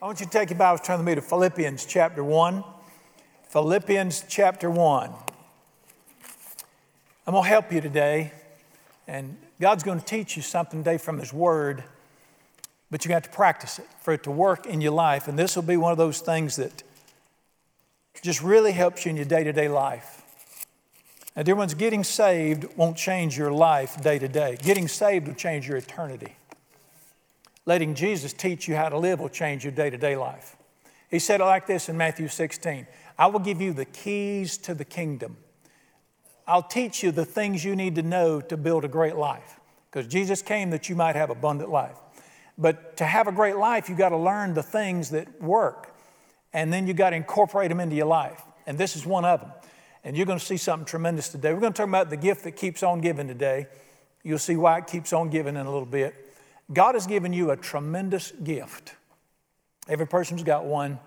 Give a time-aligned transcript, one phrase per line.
[0.00, 2.62] I want you to take your Bibles, turn with me to Philippians chapter 1.
[3.48, 5.10] Philippians chapter 1.
[7.26, 8.30] I'm going to help you today,
[9.08, 11.82] and God's going to teach you something today from His Word,
[12.90, 15.28] but you got to practice it for it to work in your life.
[15.28, 16.82] And this will be one of those things that
[18.20, 20.22] just really helps you in your day to day life.
[21.34, 24.58] Now, dear ones, getting saved won't change your life day to day.
[24.62, 26.36] Getting saved will change your eternity.
[27.66, 30.56] Letting Jesus teach you how to live will change your day to day life.
[31.10, 32.86] He said it like this in Matthew 16
[33.18, 35.36] I will give you the keys to the kingdom.
[36.46, 39.58] I'll teach you the things you need to know to build a great life.
[39.90, 41.96] Because Jesus came that you might have abundant life.
[42.56, 45.96] But to have a great life, you got to learn the things that work.
[46.52, 48.42] And then you got to incorporate them into your life.
[48.66, 49.50] And this is one of them.
[50.04, 51.52] And you're going to see something tremendous today.
[51.52, 53.66] We're going to talk about the gift that keeps on giving today.
[54.22, 56.25] You'll see why it keeps on giving in a little bit.
[56.72, 58.94] God has given you a tremendous gift.
[59.88, 60.98] Every person's got one.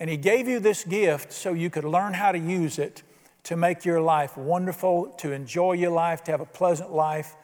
[0.00, 3.02] And He gave you this gift so you could learn how to use it
[3.44, 7.36] to make your life wonderful, to enjoy your life, to have a pleasant life.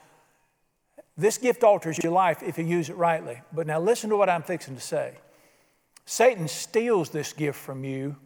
[1.16, 3.40] This gift alters your life if you use it rightly.
[3.52, 5.18] But now listen to what I'm fixing to say.
[6.04, 8.16] Satan steals this gift from you,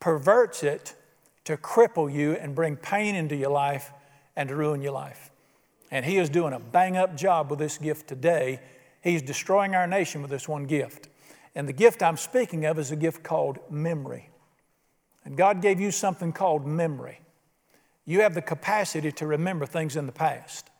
[0.00, 0.94] perverts it,
[1.44, 3.92] to cripple you and bring pain into your life
[4.36, 5.27] and to ruin your life.
[5.90, 8.60] And he is doing a bang up job with this gift today.
[9.02, 11.08] He's destroying our nation with this one gift.
[11.54, 14.30] And the gift I'm speaking of is a gift called memory.
[15.24, 17.20] And God gave you something called memory.
[18.04, 20.70] You have the capacity to remember things in the past.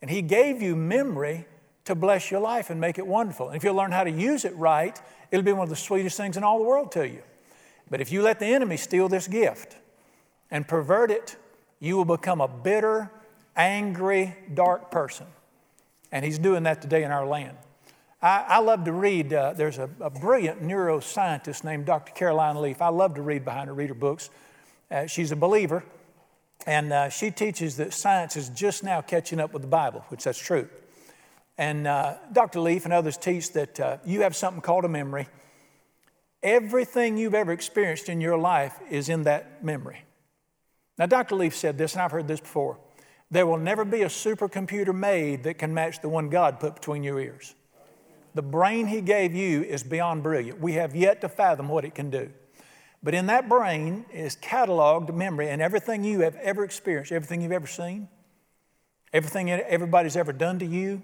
[0.00, 1.46] And He gave you memory
[1.84, 3.48] to bless your life and make it wonderful.
[3.48, 6.16] And if you learn how to use it right, it'll be one of the sweetest
[6.16, 7.22] things in all the world to you.
[7.88, 9.76] But if you let the enemy steal this gift,
[10.50, 11.36] and pervert it,
[11.80, 13.10] you will become a bitter,
[13.56, 15.26] angry, dark person.
[16.12, 17.56] And he's doing that today in our land.
[18.22, 22.12] I, I love to read, uh, there's a, a, brilliant neuroscientist named Dr.
[22.12, 22.80] Caroline Leaf.
[22.80, 24.30] I love to read behind her reader books.
[24.90, 25.84] Uh, she's a believer,
[26.66, 30.24] and uh, she teaches that science is just now catching up with the Bible, which
[30.24, 30.68] that's true.
[31.58, 32.60] And uh, Dr.
[32.60, 35.28] Leaf and others teach that uh, you have something called a memory.
[36.42, 40.02] Everything you've ever experienced in your life is in that memory.
[40.98, 41.34] Now, Dr.
[41.34, 42.78] Leaf said this, and I've heard this before.
[43.30, 47.02] There will never be a supercomputer made that can match the one God put between
[47.02, 47.54] your ears.
[48.34, 50.60] The brain He gave you is beyond brilliant.
[50.60, 52.30] We have yet to fathom what it can do.
[53.02, 57.52] But in that brain is cataloged memory and everything you have ever experienced, everything you've
[57.52, 58.08] ever seen,
[59.12, 61.02] everything everybody's ever done to you,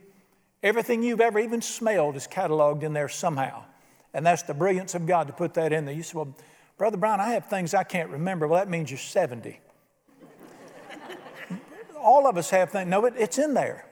[0.63, 3.65] everything you've ever even smelled is cataloged in there somehow.
[4.15, 5.95] And that's the brilliance of God to put that in there.
[5.95, 6.37] You say, Well,
[6.77, 8.47] Brother Brian, I have things I can't remember.
[8.47, 9.59] Well, that means you're 70
[12.03, 12.89] all of us have things.
[12.89, 13.87] No, it, it's in there.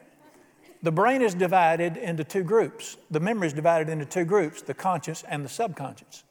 [0.82, 2.96] The brain is divided into two groups.
[3.10, 6.24] The memory is divided into two groups the conscious and the subconscious.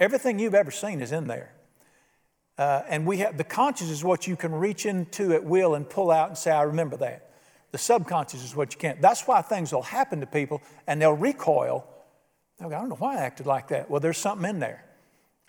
[0.00, 1.52] Everything you've ever seen is in there.
[2.58, 5.88] Uh, and we have the conscious is what you can reach into at will and
[5.88, 7.30] pull out and say, I remember that.
[7.70, 9.00] The subconscious is what you can't.
[9.00, 11.86] That's why things will happen to people and they'll recoil.
[12.58, 13.90] They'll go, I don't know why I acted like that.
[13.90, 14.84] Well, there's something in there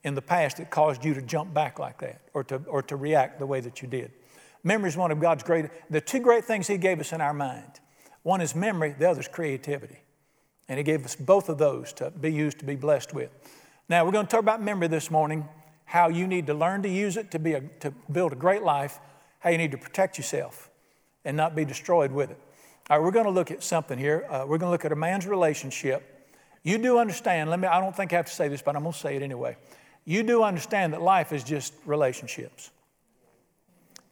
[0.03, 2.95] in the past that caused you to jump back like that or to, or to
[2.95, 4.12] react the way that you did.
[4.63, 7.34] Memory is one of God's great, the two great things He gave us in our
[7.34, 7.79] mind.
[8.24, 10.00] One is memory, the other is creativity.
[10.69, 13.29] And He gave us both of those to be used to be blessed with.
[13.90, 15.47] Now, we're going to talk about memory this morning,
[15.85, 18.63] how you need to learn to use it to, be a, to build a great
[18.63, 19.00] life,
[19.40, 20.69] how you need to protect yourself
[21.25, 22.40] and not be destroyed with it.
[22.90, 24.25] All right, we're going to look at something here.
[24.30, 26.30] Uh, we're going to look at a man's relationship.
[26.63, 28.84] You do understand, let me, I don't think I have to say this, but I'm
[28.84, 29.57] going to say it anyway.
[30.06, 32.72] You do understand that life is just relationships.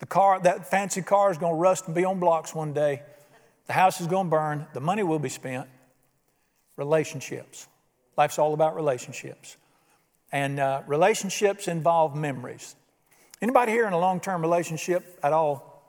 [0.02, 3.04] The car, that fancy car is going to rust and be on blocks one day.
[3.68, 4.68] The house is going to burn.
[4.74, 5.68] The money will be spent.
[6.76, 7.68] Relationships.
[8.18, 9.58] Life's all about relationships.
[10.32, 12.76] And uh, relationships involve memories.
[13.44, 15.86] Anybody here in a long-term relationship at all?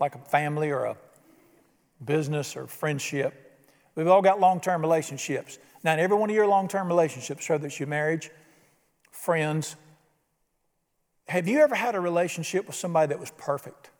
[0.00, 0.96] Like a family or a
[2.02, 3.60] business or friendship?
[3.94, 5.58] We've all got long-term relationships.
[5.84, 8.30] Now, in every one of your long-term relationships, whether it's your marriage,
[9.10, 9.76] friends,
[11.30, 13.90] have you ever had a relationship with somebody that was perfect?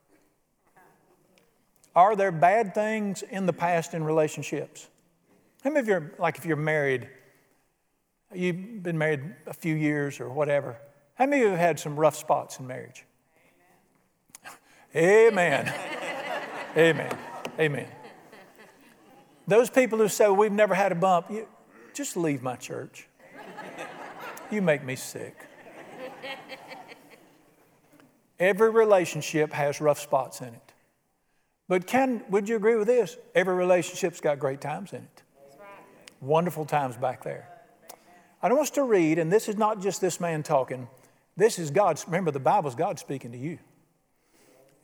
[1.94, 4.88] Are there bad things in the past in relationships?
[5.62, 7.09] How many of you, are, like if you're married,
[8.35, 10.77] you've been married a few years or whatever,
[11.15, 13.05] how many of you have had some rough spots in marriage?
[14.97, 15.73] Amen.
[16.77, 17.17] Amen.
[17.61, 17.88] Amen.
[19.47, 21.47] Those people who say, well, we've never had a bump, you,
[21.94, 23.06] just leave my church.
[24.50, 25.47] You make me sick.
[28.41, 30.73] Every relationship has rough spots in it.
[31.69, 33.17] But can, would you agree with this?
[33.35, 35.23] Every relationship's got great times in it.
[35.59, 35.69] Right.
[36.21, 37.49] Wonderful times back there.
[38.43, 40.89] I want us to read, and this is not just this man talking.
[41.37, 42.03] This is God.
[42.07, 43.59] remember, the Bible's God speaking to you.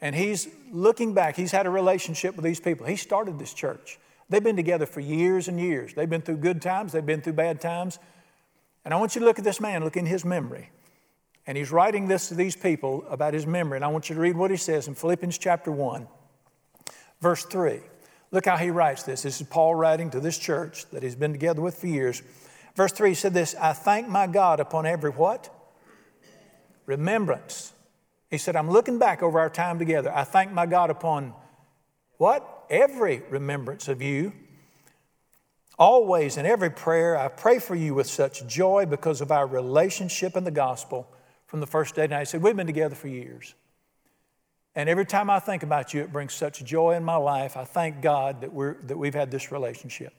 [0.01, 1.35] And he's looking back.
[1.35, 2.87] He's had a relationship with these people.
[2.87, 3.99] He started this church.
[4.29, 5.95] They've been together for years and years.
[5.95, 7.99] They've been through good times, they've been through bad times.
[8.85, 10.71] And I want you to look at this man, look in his memory.
[11.47, 13.79] And he's writing this to these people about his memory.
[13.79, 16.09] And I want you to read what he says in Philippians chapter 1,
[17.21, 17.81] verse 3.
[18.33, 19.23] Look how he writes this.
[19.23, 22.23] This is Paul writing to this church that he's been together with for years.
[22.75, 25.53] Verse 3 he said this I thank my God upon every what?
[26.85, 27.73] Remembrance.
[28.29, 30.13] He said, I'm looking back over our time together.
[30.13, 31.33] I thank my God upon
[32.19, 32.65] what?
[32.69, 34.33] Every remembrance of you.
[35.79, 40.37] Always in every prayer, I pray for you with such joy because of our relationship
[40.37, 41.07] in the gospel
[41.47, 42.05] from the first day.
[42.05, 43.55] And I said, We've been together for years.
[44.75, 47.57] And every time I think about you, it brings such joy in my life.
[47.57, 50.13] I thank God that, we're, that we've had this relationship.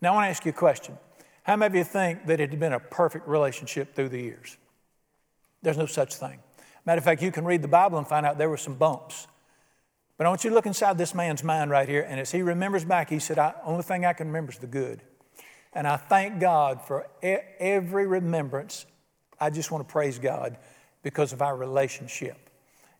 [0.00, 0.96] Now, I want to ask you a question.
[1.42, 4.56] How many of you think that it had been a perfect relationship through the years?
[5.62, 6.38] There's no such thing.
[6.86, 9.26] Matter of fact, you can read the Bible and find out there were some bumps.
[10.16, 12.42] But I want you to look inside this man's mind right here, and as he
[12.42, 15.02] remembers back, he said, "The only thing I can remember is the good.
[15.72, 18.86] And I thank God for every remembrance.
[19.42, 20.56] I just want to praise God
[21.02, 22.48] because of our relationship.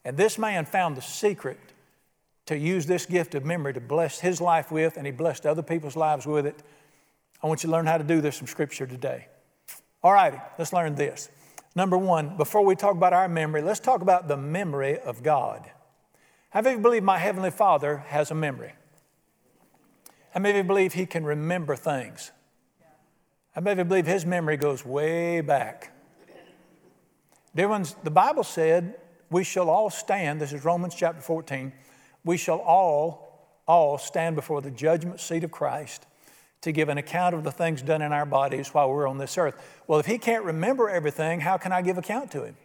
[0.04, 1.60] And this man found the secret
[2.46, 5.62] to use this gift of memory to bless his life with, and he blessed other
[5.62, 6.60] people's lives with it.
[7.44, 9.28] I want you to learn how to do this from Scripture today.
[10.02, 11.30] All righty, let's learn this.
[11.76, 15.70] Number one, before we talk about our memory, let's talk about the memory of God.
[16.50, 18.72] How many of you believe my Heavenly Father has a memory?
[20.34, 22.32] How many of you believe He can remember things?
[23.52, 25.91] How many of you believe His memory goes way back?
[27.54, 28.94] Dear ones, the Bible said
[29.30, 31.72] we shall all stand, this is Romans chapter 14,
[32.24, 36.06] we shall all, all stand before the judgment seat of Christ
[36.62, 39.36] to give an account of the things done in our bodies while we're on this
[39.36, 39.54] earth.
[39.86, 42.56] Well, if he can't remember everything, how can I give account to him?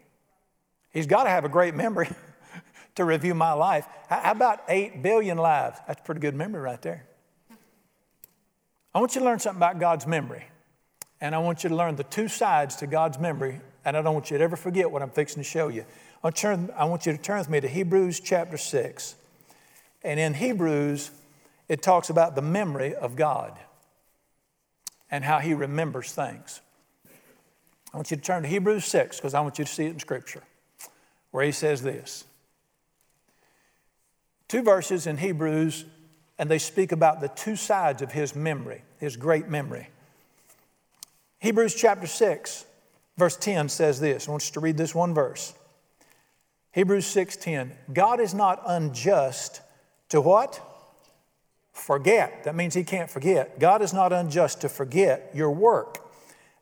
[0.92, 2.10] He's got to have a great memory
[2.96, 3.88] to review my life.
[4.08, 5.80] How about 8 billion lives?
[5.88, 7.08] That's a pretty good memory right there.
[8.94, 10.46] I want you to learn something about God's memory.
[11.20, 13.62] And I want you to learn the two sides to God's memory.
[13.88, 15.86] And I don't want you to ever forget what I'm fixing to show you.
[16.22, 19.16] I want you to turn with me to Hebrews chapter 6.
[20.04, 21.10] And in Hebrews,
[21.70, 23.58] it talks about the memory of God
[25.10, 26.60] and how he remembers things.
[27.94, 29.92] I want you to turn to Hebrews 6 because I want you to see it
[29.92, 30.44] in Scripture,
[31.32, 32.26] where he says this.
[34.50, 35.86] Two verses in Hebrews,
[36.38, 39.88] and they speak about the two sides of his memory, his great memory.
[41.40, 42.66] Hebrews chapter 6,
[43.18, 44.28] verse 10 says this.
[44.28, 45.54] I want you to read this one verse.
[46.72, 47.72] Hebrews 6:10.
[47.94, 49.62] God is not unjust
[50.10, 50.62] to what?
[51.78, 52.44] forget.
[52.44, 53.60] That means he can't forget.
[53.60, 56.00] God is not unjust to forget your work,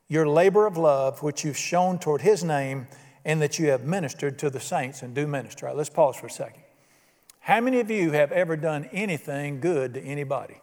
[0.07, 2.87] your labor of love, which you've shown toward his name,
[3.23, 5.65] and that you have ministered to the saints and do minister.
[5.65, 6.61] Right, let's pause for a second.
[7.39, 10.59] How many of you have ever done anything good to anybody?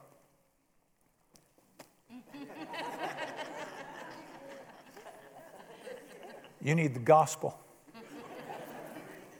[6.62, 7.58] You need the gospel.
[7.94, 8.00] How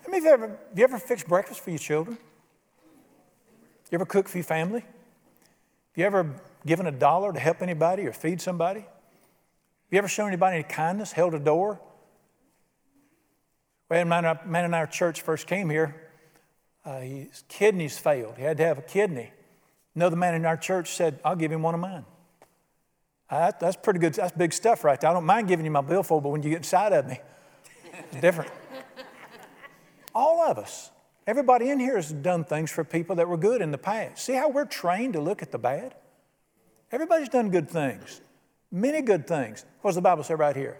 [0.08, 2.18] many of you ever, have you ever fixed breakfast for your children?
[3.90, 4.80] You ever cook for your family?
[4.80, 6.34] Have you ever
[6.64, 8.80] given a dollar to help anybody or feed somebody?
[8.80, 8.88] Have
[9.90, 11.78] you ever shown anybody any kindness, held a door?
[13.88, 15.94] When man, man in our church first came here,
[16.84, 18.36] uh, his kidneys failed.
[18.38, 19.30] He had to have a kidney.
[19.94, 22.06] Another man in our church said, I'll give him one of mine.
[23.32, 24.12] Uh, that's pretty good.
[24.12, 25.08] That's big stuff right there.
[25.08, 27.18] I don't mind giving you my billfold, but when you get inside of me,
[27.94, 28.50] it's different.
[30.14, 30.90] All of us.
[31.26, 34.22] Everybody in here has done things for people that were good in the past.
[34.22, 35.94] See how we're trained to look at the bad?
[36.90, 38.20] Everybody's done good things,
[38.70, 39.64] many good things.
[39.80, 40.78] What does the Bible say right here?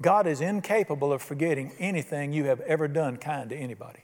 [0.00, 4.00] God is incapable of forgetting anything you have ever done kind to anybody.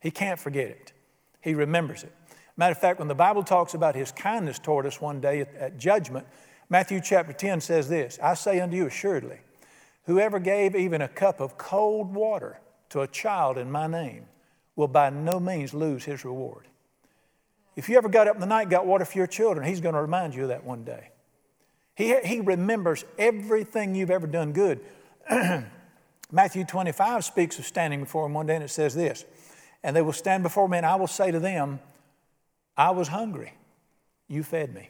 [0.00, 0.92] He can't forget it,
[1.40, 2.12] He remembers it.
[2.58, 5.54] Matter of fact, when the Bible talks about His kindness toward us one day at,
[5.54, 6.26] at judgment,
[6.68, 9.38] Matthew chapter 10 says this I say unto you assuredly,
[10.06, 12.58] whoever gave even a cup of cold water
[12.90, 14.26] to a child in my name,
[14.76, 16.66] will by no means lose his reward.
[17.76, 19.94] If you ever got up in the night got water for your children, he's going
[19.94, 21.10] to remind you of that one day.
[21.96, 24.80] He, he remembers everything you've ever done good.
[26.32, 29.24] Matthew 25 speaks of standing before him one day, and it says this
[29.82, 31.80] And they will stand before me, and I will say to them,
[32.76, 33.52] I was hungry.
[34.26, 34.88] You fed me.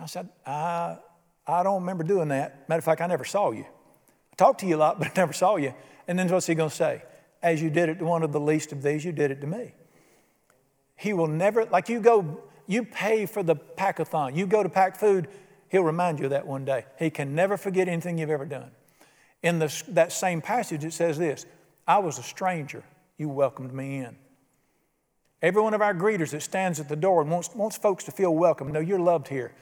[0.00, 0.98] I said, I,
[1.46, 2.68] I don't remember doing that.
[2.68, 3.64] Matter of fact, I never saw you.
[3.64, 5.74] I talked to you a lot, but I never saw you.
[6.06, 7.02] And then what's he going to say?
[7.42, 9.46] as you did it to one of the least of these, you did it to
[9.46, 9.72] me.
[10.96, 14.96] He will never, like you go, you pay for the packathon, you go to pack
[14.96, 15.28] food,
[15.70, 16.86] He'll remind you of that one day.
[16.98, 18.70] He can never forget anything you've ever done.
[19.42, 21.44] In the, that same passage, it says this
[21.86, 22.82] I was a stranger,
[23.18, 24.16] you welcomed me in.
[25.42, 28.12] Every one of our greeters that stands at the door and wants, wants folks to
[28.12, 29.52] feel welcome, know you're loved here,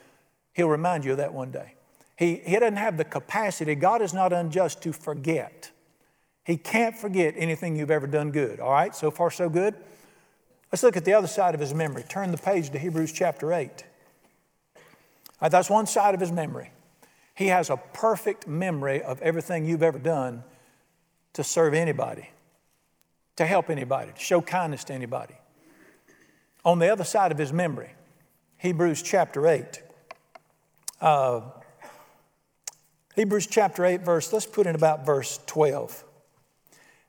[0.57, 1.75] he'll remind you of that one day.
[2.19, 5.71] He, he doesn't have the capacity, God is not unjust to forget.
[6.45, 8.59] He can't forget anything you've ever done good.
[8.59, 9.75] All right, so far so good.
[10.73, 12.05] Let's look at the other side of his memory.
[12.09, 13.85] Turn the page to Hebrews chapter 8.
[15.43, 16.71] Right, that's one side of his memory.
[17.35, 20.43] He has a perfect memory of everything you've ever done
[21.35, 22.31] to serve anybody,
[23.37, 25.35] to help anybody, to show kindness to anybody.
[26.65, 27.91] On the other side of his memory,
[28.57, 29.83] Hebrews chapter 8.
[31.01, 31.43] Uh,
[33.15, 36.05] Hebrews chapter 8, verse, let's put in about verse 12.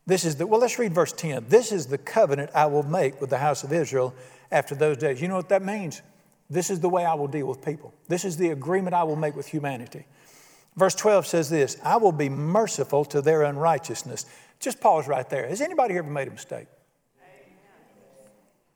[0.06, 1.48] This is the, well, let's read verse 10.
[1.50, 4.14] This is the covenant I will make with the house of Israel
[4.52, 5.22] after those days.
[5.22, 6.02] You know what that means?
[6.50, 7.94] This is the way I will deal with people.
[8.08, 10.06] This is the agreement I will make with humanity.
[10.78, 14.26] Verse 12 says this I will be merciful to their unrighteousness.
[14.60, 15.48] Just pause right there.
[15.48, 16.68] Has anybody ever made a mistake?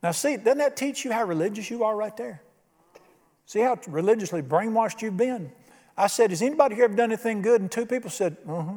[0.04, 2.42] Now, see, doesn't that teach you how religious you are right there?
[3.52, 5.52] See how religiously brainwashed you've been?
[5.98, 7.60] I said, Has anybody here ever done anything good?
[7.60, 8.74] And two people said, Uh huh.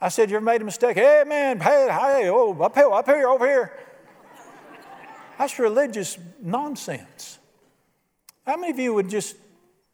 [0.00, 0.96] I said, You ever made a mistake?
[0.96, 3.78] Hey, man, hey, hey, oh, up here, up here, over here.
[5.36, 7.38] That's religious nonsense.
[8.46, 9.36] How many of you would just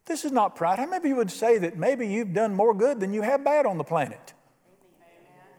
[0.06, 0.78] this is not pride.
[0.78, 3.42] How many of you would say that maybe you've done more good than you have
[3.42, 4.32] bad on the planet?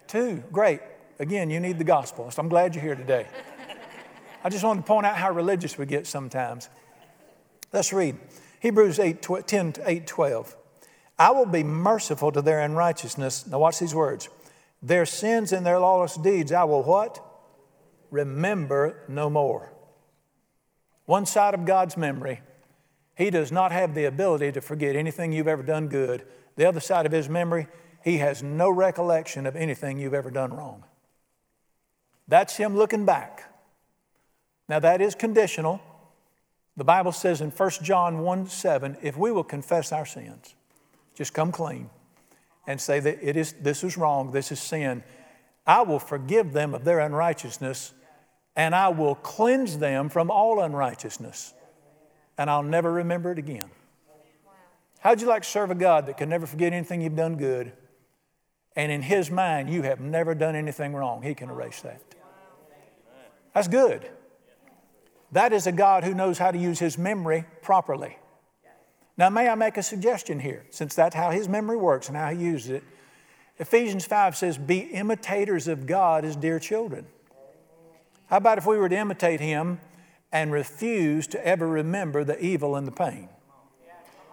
[0.07, 0.79] Two, great.
[1.19, 2.31] Again, you need the gospel.
[2.31, 3.27] So I'm glad you're here today.
[4.45, 6.69] I just wanted to point out how religious we get sometimes.
[7.71, 8.17] Let's read
[8.61, 10.55] Hebrews 8, 10 8, 12.
[11.17, 13.47] I will be merciful to their unrighteousness.
[13.47, 14.29] Now, watch these words.
[14.81, 17.19] Their sins and their lawless deeds I will what?
[18.09, 19.73] Remember no more.
[21.05, 22.41] One side of God's memory
[23.19, 26.25] he does not have the ability to forget anything you've ever done good.
[26.55, 27.67] The other side of his memory,
[28.01, 30.85] he has no recollection of anything you've ever done wrong.
[32.29, 33.53] That's him looking back.
[34.69, 35.81] Now, that is conditional.
[36.79, 40.55] The Bible says in 1 John 1 7, if we will confess our sins,
[41.13, 41.89] just come clean
[42.67, 45.03] and say that it is, this is wrong, this is sin,
[45.67, 47.93] I will forgive them of their unrighteousness
[48.55, 51.53] and I will cleanse them from all unrighteousness
[52.37, 53.69] and I'll never remember it again.
[55.01, 57.73] How'd you like to serve a God that can never forget anything you've done good?
[58.77, 61.23] And in His mind, you have never done anything wrong.
[61.23, 62.01] He can erase that.
[63.53, 64.09] That's good.
[65.31, 68.17] That is a God who knows how to use His memory properly.
[69.17, 72.29] Now, may I make a suggestion here, since that's how His memory works and how
[72.31, 72.83] He uses it?
[73.57, 77.05] Ephesians 5 says, Be imitators of God as dear children.
[78.27, 79.81] How about if we were to imitate Him
[80.31, 83.29] and refuse to ever remember the evil and the pain,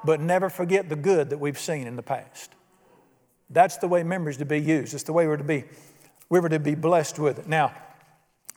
[0.04, 2.52] but never forget the good that we've seen in the past.
[3.50, 4.94] That's the way memories to be used.
[4.94, 5.64] It's the way we're to be,
[6.28, 7.48] we were to be blessed with it.
[7.48, 7.74] Now,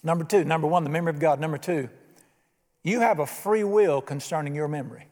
[0.03, 1.39] number two, number one, the memory of God.
[1.39, 1.89] Number two,
[2.83, 5.07] you have a free will concerning your memory.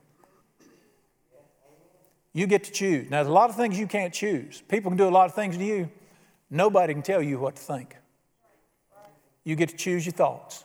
[2.34, 3.10] You get to choose.
[3.10, 4.62] Now, there's a lot of things you can't choose.
[4.68, 5.90] People can do a lot of things to you.
[6.50, 7.98] Nobody can tell you what to think.
[9.44, 10.64] You get to choose your thoughts.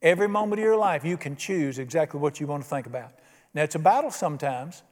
[0.00, 3.12] Every moment of your life, you can choose exactly what you want to think about.
[3.52, 4.82] Now, it's a battle sometimes,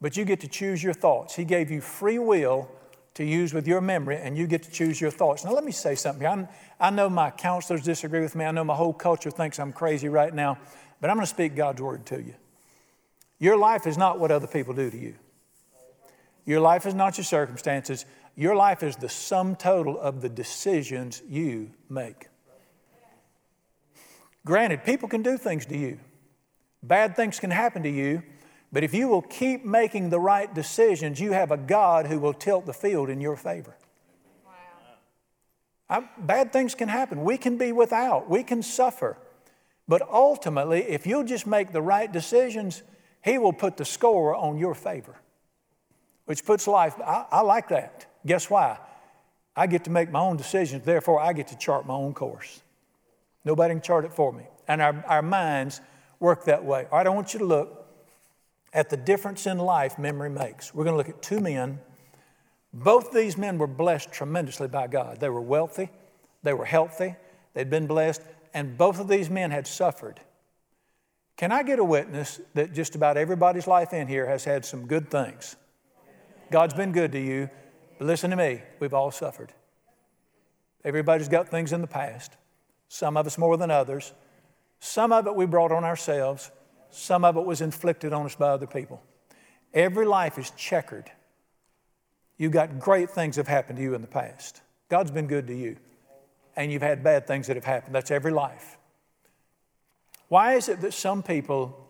[0.00, 1.34] but you get to choose your thoughts.
[1.34, 2.70] He gave you free will
[3.14, 5.44] to use with your memory, and you get to choose your thoughts.
[5.44, 6.26] Now, let me say something.
[6.26, 6.48] I'm,
[6.80, 8.44] i know my counselors disagree with me.
[8.44, 10.58] I know my whole culture thinks I'm crazy right now,
[11.00, 12.34] but I'm going to speak God's word to you.
[13.38, 15.14] Your life is not what other people do to you.
[16.44, 18.04] Your life is not your circumstances.
[18.36, 22.28] Your life is the sum total of the decisions you make.
[24.44, 25.98] Granted, people can do things to you,
[26.82, 28.22] bad things can happen to you,
[28.74, 32.34] but if you will keep making the right decisions, you have a God who will
[32.34, 33.76] tilt the field in your favor.
[34.44, 34.52] Wow.
[35.88, 37.22] I, bad things can happen.
[37.22, 39.16] We can be without, we can suffer.
[39.86, 42.82] But ultimately, if you'll just make the right decisions,
[43.24, 45.14] He will put the score on your favor,
[46.24, 46.96] which puts life.
[47.00, 48.06] I, I like that.
[48.26, 48.78] Guess why?
[49.54, 52.60] I get to make my own decisions, therefore, I get to chart my own course.
[53.44, 54.48] Nobody can chart it for me.
[54.66, 55.80] And our, our minds
[56.18, 56.88] work that way.
[56.90, 57.83] All right, I want you to look
[58.74, 60.74] at the difference in life memory makes.
[60.74, 61.78] We're going to look at two men.
[62.72, 65.20] Both these men were blessed tremendously by God.
[65.20, 65.90] They were wealthy,
[66.42, 67.14] they were healthy,
[67.54, 68.20] they'd been blessed,
[68.52, 70.20] and both of these men had suffered.
[71.36, 74.86] Can I get a witness that just about everybody's life in here has had some
[74.86, 75.56] good things?
[76.50, 77.48] God's been good to you,
[77.98, 79.52] but listen to me, we've all suffered.
[80.84, 82.36] Everybody's got things in the past
[82.94, 84.12] some of us more than others.
[84.78, 86.52] Some of it we brought on ourselves,
[86.94, 89.02] some of it was inflicted on us by other people.
[89.72, 91.10] Every life is checkered.
[92.38, 94.62] You've got great things have happened to you in the past.
[94.88, 95.76] God's been good to you.
[96.56, 97.94] And you've had bad things that have happened.
[97.94, 98.78] That's every life.
[100.28, 101.88] Why is it that some people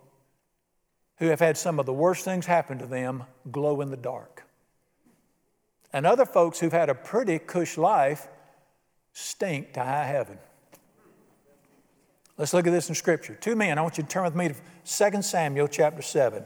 [1.19, 4.45] who have had some of the worst things happen to them glow in the dark?
[5.93, 8.27] And other folks who've had a pretty cush life
[9.13, 10.39] stink to high heaven.
[12.37, 13.37] Let's look at this in Scripture.
[13.41, 16.43] Two men, I want you to turn with me to 2 Samuel chapter 7.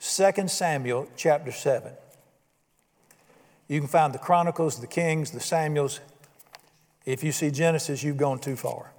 [0.00, 1.92] 2 Samuel chapter 7.
[3.68, 6.00] You can find the Chronicles, the Kings, the Samuels.
[7.06, 8.92] If you see Genesis, you've gone too far.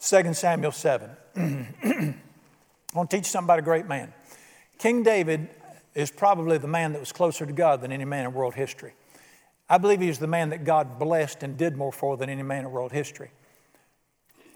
[0.00, 1.10] 2 Samuel 7.
[1.36, 2.14] I
[2.94, 4.12] want to teach about a great man.
[4.78, 5.48] King David
[5.94, 8.94] is probably the man that was closer to God than any man in world history.
[9.72, 12.42] I believe he was the man that God blessed and did more for than any
[12.42, 13.30] man in world history.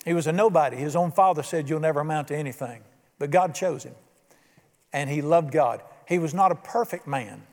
[0.04, 0.76] He was a nobody.
[0.76, 2.82] His own father said, You'll never amount to anything.
[3.18, 3.94] But God chose him,
[4.92, 5.80] and he loved God.
[6.06, 7.46] He was not a perfect man.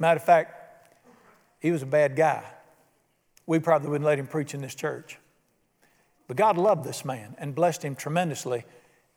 [0.00, 0.90] Matter of fact,
[1.60, 2.42] he was a bad guy.
[3.46, 5.16] We probably wouldn't let him preach in this church.
[6.26, 8.64] But God loved this man and blessed him tremendously,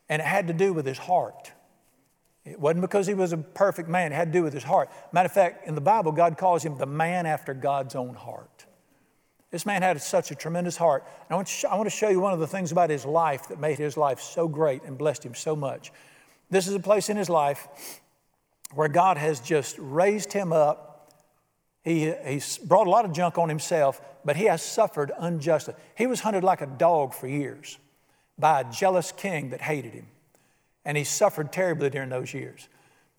[0.08, 1.50] and it had to do with his heart.
[2.50, 4.90] It wasn't because he was a perfect man, it had to do with his heart.
[5.12, 8.66] Matter of fact, in the Bible, God calls him the man after God's own heart.
[9.50, 11.04] This man had such a tremendous heart.
[11.06, 13.06] And I want, to I want to show you one of the things about his
[13.06, 15.90] life that made his life so great and blessed him so much.
[16.50, 17.66] This is a place in his life
[18.74, 20.88] where God has just raised him up
[21.88, 25.72] he, he's brought a lot of junk on himself, but he has suffered unjustly.
[25.96, 27.78] He was hunted like a dog for years
[28.38, 30.06] by a jealous king that hated him.
[30.84, 32.68] And he suffered terribly during those years.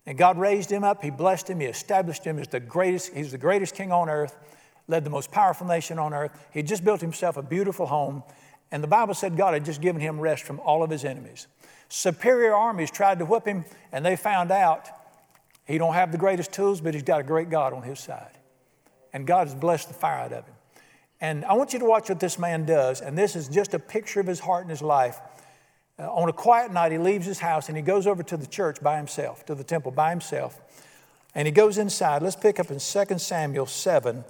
[0.06, 3.32] And God raised him up, he blessed him, he established him as the greatest, he's
[3.32, 4.36] the greatest king on earth,
[4.88, 6.32] led the most powerful nation on earth.
[6.52, 8.22] He just built himself a beautiful home.
[8.72, 11.46] And the Bible said God had just given him rest from all of his enemies.
[11.88, 14.88] Superior armies tried to whip him, and they found out
[15.66, 18.38] he don't have the greatest tools, but he's got a great God on his side
[19.12, 20.54] and God has blessed the fire out of him.
[21.20, 23.78] And I want you to watch what this man does, and this is just a
[23.78, 25.20] picture of his heart and his life.
[26.00, 28.46] Uh, on a quiet night, he leaves his house and he goes over to the
[28.46, 30.60] church by himself, to the temple by himself.
[31.34, 32.22] And he goes inside.
[32.22, 34.24] Let's pick up in 2 Samuel 7,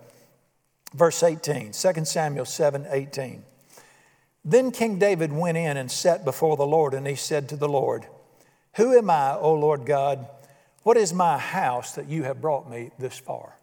[0.95, 1.73] verse 18.
[1.73, 3.45] 2 Samuel 7, 18.
[4.45, 7.69] Then King David went in and sat before the Lord, and he said to the
[7.69, 8.07] Lord,
[8.77, 10.27] Who am I, O Lord God?
[10.83, 13.57] What is my house that you have brought me this far?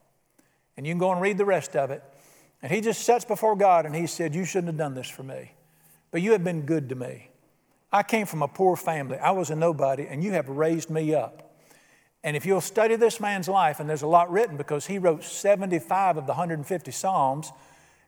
[0.75, 2.03] And you can go and read the rest of it.
[2.61, 5.23] And he just sits before God and he said, You shouldn't have done this for
[5.23, 5.51] me,
[6.11, 7.29] but you have been good to me.
[7.97, 11.15] I came from a poor family, I was a nobody, and you have raised me
[11.15, 11.55] up.
[12.23, 15.23] And if you'll study this man's life, and there's a lot written because he wrote
[15.23, 17.51] 75 of the 150 Psalms,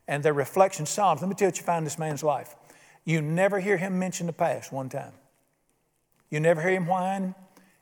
[0.06, 1.22] and they're reflection Psalms.
[1.22, 2.54] Let me tell you you find in this man's life.
[3.04, 5.12] You never hear him mention the past one time.
[6.30, 7.34] You never hear him whine.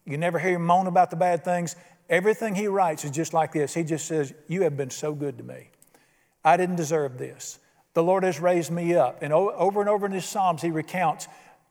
[0.07, 1.77] You never hear him moan about the bad things.
[2.09, 3.75] Everything he writes is just like this.
[3.75, 5.69] He just says, You have been so good to me.
[6.43, 7.59] I didn't deserve this.
[7.93, 9.23] The Lord has raised me up.
[9.23, 11.29] And over and over in his Psalms, he recounts,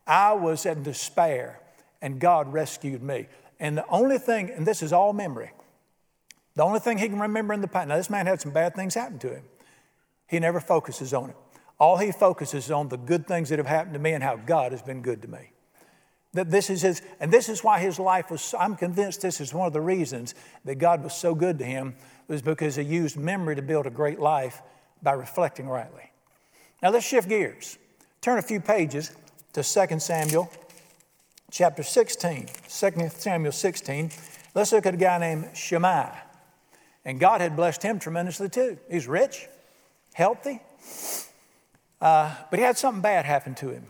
[0.08, 1.60] I was in despair
[2.02, 3.28] and God rescued me.
[3.60, 5.52] And the only thing, and this is all memory,
[6.56, 8.76] the only thing he can remember in the past, now this man had some bad
[8.76, 9.44] things happen to him.
[10.28, 11.36] He never focuses on it.
[11.80, 14.36] All he focuses is on the good things that have happened to me and how
[14.36, 15.52] God has been good to me.
[16.34, 19.54] That this is his, and this is why his life was, I'm convinced this is
[19.54, 21.96] one of the reasons that God was so good to him,
[22.28, 24.62] was because he used memory to build a great life
[25.02, 26.12] by reflecting rightly.
[26.82, 27.78] Now let's shift gears.
[28.22, 29.12] Turn a few pages
[29.62, 30.52] to 2 Samuel
[31.50, 32.46] chapter 16.
[32.70, 34.12] 2 Samuel 16.
[34.54, 36.10] Let's look at a guy named Shimei.
[37.04, 38.78] And God had blessed him tremendously too.
[38.90, 39.48] He's rich,
[40.14, 40.62] healthy,
[42.00, 43.86] uh, but he had something bad happen to him.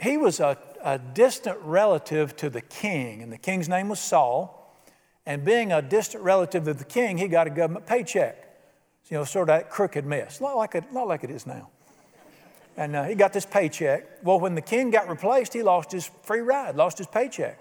[0.00, 4.76] He was a a distant relative to the king, and the king's name was Saul.
[5.24, 8.36] And being a distant relative of the king, he got a government paycheck.
[9.08, 11.70] You know, sort of that crooked mess, not like it, not like it is now.
[12.76, 14.24] And uh, he got this paycheck.
[14.24, 17.58] Well, when the king got replaced, he lost his free ride, lost his paycheck.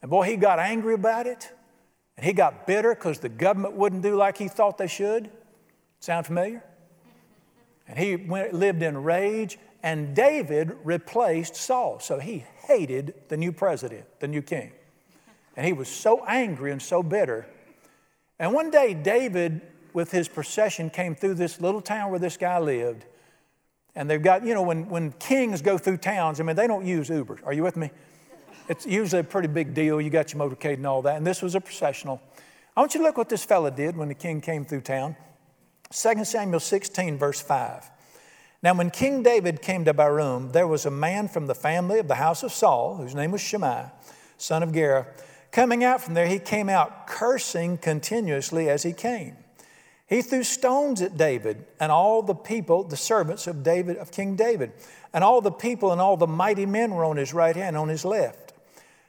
[0.00, 1.50] And boy, he got angry about it.
[2.16, 5.30] And he got bitter because the government wouldn't do like he thought they should.
[6.00, 6.62] Sound familiar?
[7.88, 11.98] And he went, lived in rage and David replaced Saul.
[12.00, 14.72] So he hated the new president, the new king.
[15.56, 17.46] And he was so angry and so bitter.
[18.38, 19.60] And one day, David,
[19.92, 23.04] with his procession, came through this little town where this guy lived.
[23.94, 26.86] And they've got, you know, when, when kings go through towns, I mean, they don't
[26.86, 27.40] use Uber.
[27.44, 27.90] Are you with me?
[28.68, 30.00] It's usually a pretty big deal.
[30.00, 31.16] You got your motorcade and all that.
[31.16, 32.20] And this was a processional.
[32.76, 35.16] I want you to look what this fella did when the king came through town.
[35.90, 37.90] 2 Samuel 16, verse 5.
[38.62, 42.08] Now, when King David came to Bahurim, there was a man from the family of
[42.08, 43.86] the house of Saul, whose name was Shimei,
[44.38, 45.06] son of Gera.
[45.50, 49.36] Coming out from there, he came out cursing continuously as he came.
[50.12, 54.36] He threw stones at David and all the people, the servants of David, of King
[54.36, 54.72] David.
[55.14, 57.88] And all the people and all the mighty men were on his right hand, on
[57.88, 58.52] his left.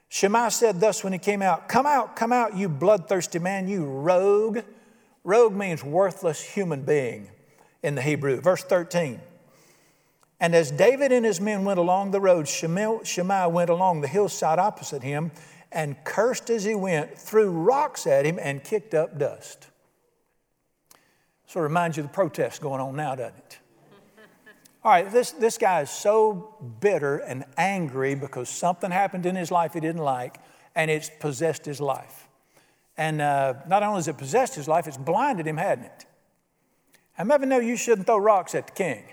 [0.07, 3.83] Shimei said thus when he came out, Come out, come out, you bloodthirsty man, you
[3.83, 4.59] rogue.
[5.25, 7.27] Rogue means worthless human being
[7.81, 8.39] in the Hebrew.
[8.39, 9.19] Verse 13.
[10.39, 14.57] And as David and his men went along the road, Shimei went along the hillside
[14.57, 15.31] opposite him
[15.69, 19.67] and cursed as he went, threw rocks at him, and kicked up dust.
[21.53, 23.59] So it reminds you of the protest going on now, doesn't it?
[24.83, 29.51] All right, this, this guy is so bitter and angry because something happened in his
[29.51, 30.39] life he didn't like,
[30.73, 32.27] and it's possessed his life.
[32.97, 36.05] And uh, not only has it possessed his life, it's blinded him, hadn't it?
[37.19, 39.03] Of you know you shouldn't throw rocks at the king?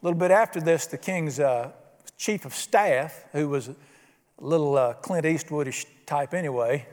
[0.00, 1.72] A little bit after this, the king's uh,
[2.16, 3.76] chief of staff, who was a
[4.38, 6.86] little uh, Clint Eastwoodish type anyway,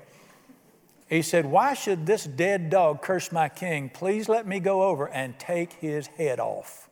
[1.13, 3.89] he said, Why should this dead dog curse my king?
[3.89, 6.89] Please let me go over and take his head off.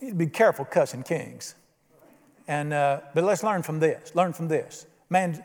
[0.00, 1.54] You'd be careful cussing kings.
[2.48, 4.14] And, uh, but let's learn from this.
[4.14, 4.86] Learn from this.
[5.10, 5.44] Man,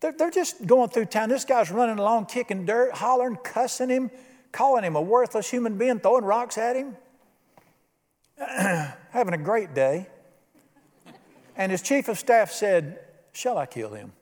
[0.00, 1.28] they're, they're just going through town.
[1.28, 4.10] This guy's running along, kicking dirt, hollering, cussing him,
[4.50, 6.96] calling him a worthless human being, throwing rocks at him.
[8.38, 10.06] having a great day.
[11.56, 13.00] And his chief of staff said,
[13.32, 14.12] Shall I kill him?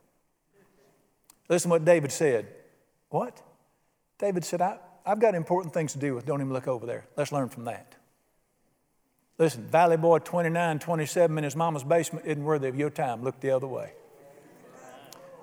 [1.48, 2.46] Listen to what David said.
[3.08, 3.40] What?
[4.18, 6.26] David said, I, I've got important things to do with.
[6.26, 7.06] Don't even look over there.
[7.16, 7.94] Let's learn from that.
[9.38, 13.22] Listen, Valley Boy 29, 27 in his mama's basement isn't worthy of your time.
[13.22, 13.92] Look the other way.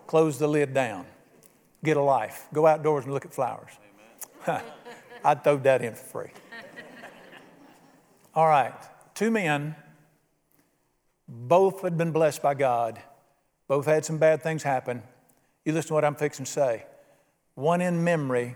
[0.07, 1.05] Close the lid down.
[1.83, 2.47] Get a life.
[2.53, 3.71] Go outdoors and look at flowers.
[5.25, 6.31] I'd throw that in for free.
[8.35, 8.73] All right,
[9.13, 9.75] two men,
[11.27, 12.99] both had been blessed by God,
[13.67, 15.03] both had some bad things happen.
[15.65, 16.85] You listen to what I'm fixing to say.
[17.55, 18.55] One in memory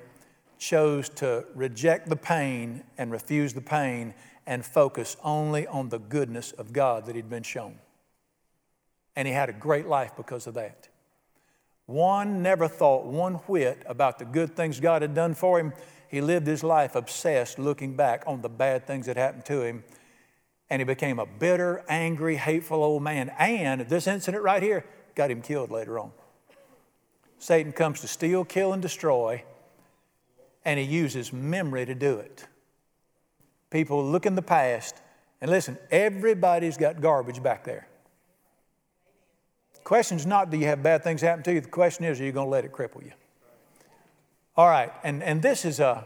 [0.58, 4.14] chose to reject the pain and refuse the pain
[4.46, 7.78] and focus only on the goodness of God that he'd been shown.
[9.16, 10.90] And he had a great life because of that.
[11.86, 15.74] One never thought one whit about the good things God had done for him
[16.08, 19.84] he lived his life obsessed, looking back on the bad things that happened to him.
[20.70, 23.30] And he became a bitter, angry, hateful old man.
[23.38, 26.12] And this incident right here got him killed later on.
[27.40, 29.44] Satan comes to steal, kill, and destroy,
[30.66, 32.48] and he uses memory to do it.
[33.70, 34.96] People look in the past,
[35.42, 37.88] and listen, everybody's got garbage back there.
[39.74, 41.62] The question is not do you have bad things happen to you?
[41.62, 43.12] The question is, are you going to let it cripple you?
[44.56, 46.06] All right, and, and this is a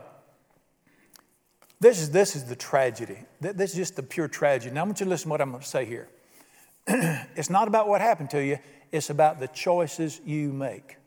[1.80, 3.18] this is this is the tragedy.
[3.40, 4.76] This is just the pure tragedy.
[4.76, 6.10] Now I want you to listen to what I'm going to say here.
[6.88, 8.60] it's not about what happened to you,
[8.92, 10.98] it's about the choices you make.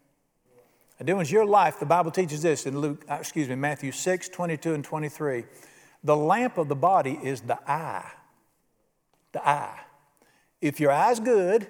[1.03, 4.75] Doing your life, the Bible teaches this in Luke, uh, excuse me, Matthew 6, 22
[4.75, 5.45] and 23.
[6.05, 8.11] The lamp of the body is the eye.
[9.33, 9.81] The eye.
[10.61, 11.67] If your eye's good,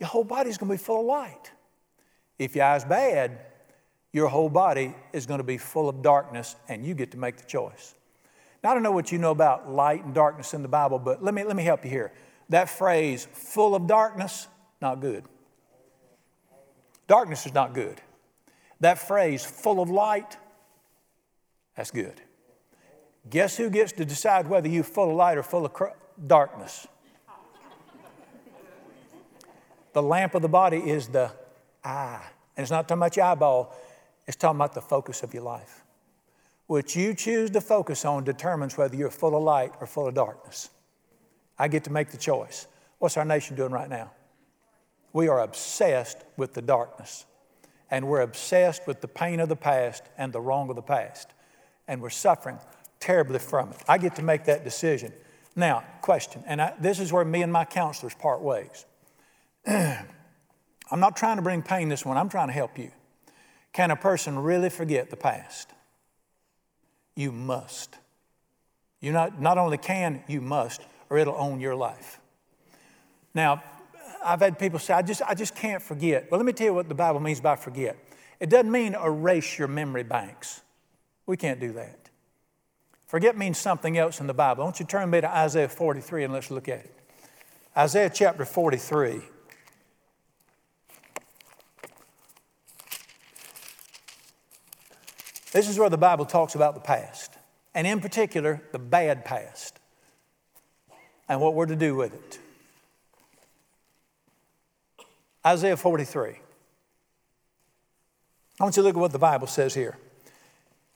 [0.00, 1.52] your whole body's going to be full of light.
[2.38, 3.38] If your eye's bad,
[4.12, 7.36] your whole body is going to be full of darkness, and you get to make
[7.36, 7.94] the choice.
[8.64, 11.22] Now, I don't know what you know about light and darkness in the Bible, but
[11.22, 12.12] let me, let me help you here.
[12.48, 14.48] That phrase, full of darkness,
[14.82, 15.24] not good.
[17.06, 18.00] Darkness is not good.
[18.80, 20.36] That phrase, full of light,
[21.76, 22.20] that's good.
[23.28, 26.86] Guess who gets to decide whether you're full of light or full of cr- darkness?
[29.92, 31.30] the lamp of the body is the
[31.84, 32.24] eye.
[32.56, 33.76] And it's not talking about your eyeball,
[34.26, 35.84] it's talking about the focus of your life.
[36.66, 40.14] What you choose to focus on determines whether you're full of light or full of
[40.14, 40.70] darkness.
[41.58, 42.66] I get to make the choice.
[42.98, 44.12] What's our nation doing right now?
[45.12, 47.26] We are obsessed with the darkness,
[47.90, 51.28] and we're obsessed with the pain of the past and the wrong of the past,
[51.88, 52.58] and we're suffering
[53.00, 53.76] terribly from it.
[53.88, 55.12] I get to make that decision.
[55.56, 58.86] Now, question, and I, this is where me and my counselors part ways.
[59.66, 62.90] I'm not trying to bring pain this one, I'm trying to help you.
[63.72, 65.70] Can a person really forget the past?
[67.14, 67.96] You must.
[69.00, 72.20] You not, not only can, you must, or it'll own your life.
[73.34, 73.62] Now,
[74.24, 76.30] I've had people say, I just, I just can't forget.
[76.30, 77.96] Well, let me tell you what the Bible means by forget.
[78.38, 80.62] It doesn't mean erase your memory banks.
[81.26, 82.10] We can't do that.
[83.06, 84.62] Forget means something else in the Bible.
[84.62, 86.94] I want you turn me to Isaiah 43 and let's look at it.
[87.76, 89.20] Isaiah chapter 43.
[95.52, 97.32] This is where the Bible talks about the past.
[97.74, 99.78] and in particular, the bad past,
[101.28, 102.39] and what we're to do with it.
[105.46, 106.30] Isaiah 43.
[108.58, 109.96] I want you to look at what the Bible says here.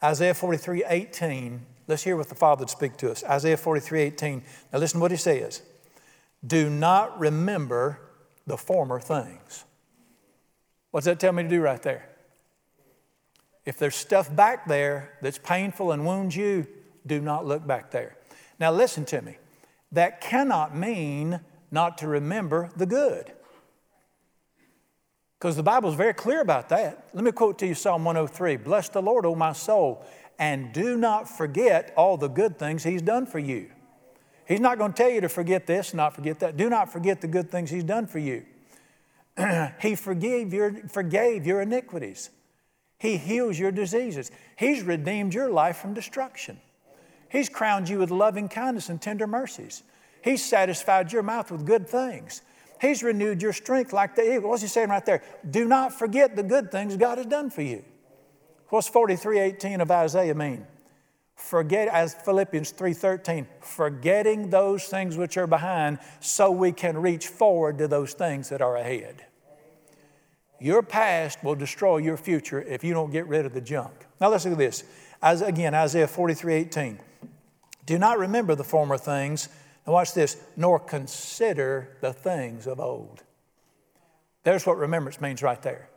[0.02, 1.64] Isaiah 43, 18.
[1.86, 3.24] Let's hear what the Father would speak to us.
[3.24, 4.42] Isaiah 43, 18.
[4.72, 5.62] Now listen to what he says.
[6.46, 8.00] Do not remember
[8.46, 9.64] the former things.
[10.90, 12.08] What's that tell me to do right there?
[13.64, 16.66] If there's stuff back there that's painful and wounds you,
[17.06, 18.16] do not look back there.
[18.60, 19.38] Now, listen to me.
[19.90, 23.32] That cannot mean not to remember the good.
[25.38, 27.08] Because the Bible is very clear about that.
[27.12, 30.04] Let me quote to you Psalm 103 Bless the Lord, O my soul,
[30.38, 33.70] and do not forget all the good things He's done for you.
[34.46, 36.56] He's not going to tell you to forget this, not forget that.
[36.56, 38.44] Do not forget the good things He's done for you.
[39.80, 42.30] he forgave your, forgave your iniquities.
[42.98, 44.30] He heals your diseases.
[44.56, 46.60] He's redeemed your life from destruction.
[47.28, 49.82] He's crowned you with loving kindness and tender mercies.
[50.22, 52.42] He's satisfied your mouth with good things.
[52.84, 54.50] He's renewed your strength like the eagle.
[54.50, 55.22] What's he saying right there?
[55.48, 57.82] Do not forget the good things God has done for you.
[58.68, 60.66] What's 43:18 of Isaiah mean?
[61.34, 67.78] Forget, as Philippians 3:13, forgetting those things which are behind, so we can reach forward
[67.78, 69.24] to those things that are ahead.
[70.60, 73.92] Your past will destroy your future if you don't get rid of the junk.
[74.20, 74.84] Now let's look at this.
[75.22, 77.00] As, again, Isaiah 43 18.
[77.86, 79.48] Do not remember the former things,
[79.86, 83.22] and watch this, nor consider the things of old.
[84.42, 85.88] There's what remembrance means right there.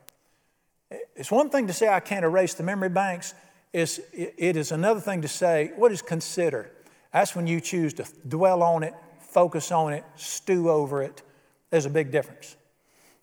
[1.16, 3.34] It's one thing to say, I can't erase the memory banks.
[3.74, 6.72] It's, it is another thing to say, what is consider?
[7.12, 11.22] That's when you choose to dwell on it, focus on it, stew over it.
[11.70, 12.56] There's a big difference.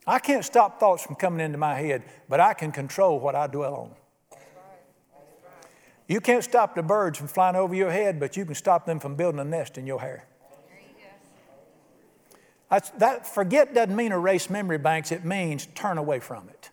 [0.06, 3.46] I can't stop thoughts from coming into my head, but I can control what I
[3.46, 3.90] dwell on.
[6.06, 9.00] You can't stop the birds from flying over your head, but you can stop them
[9.00, 10.26] from building a nest in your hair.
[12.70, 16.70] That forget doesn't mean erase memory banks, it means turn away from it.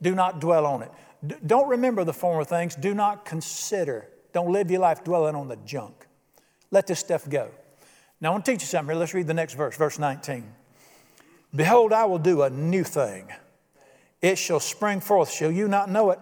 [0.00, 0.90] Do not dwell on it.
[1.26, 2.74] D- don't remember the former things.
[2.74, 4.08] Do not consider.
[4.32, 6.06] Don't live your life dwelling on the junk.
[6.70, 7.50] Let this stuff go.
[8.20, 9.00] Now, I want to teach you something here.
[9.00, 10.44] Let's read the next verse, verse 19.
[11.54, 13.28] Behold, I will do a new thing.
[14.20, 15.30] It shall spring forth.
[15.30, 16.18] Shall you not know it?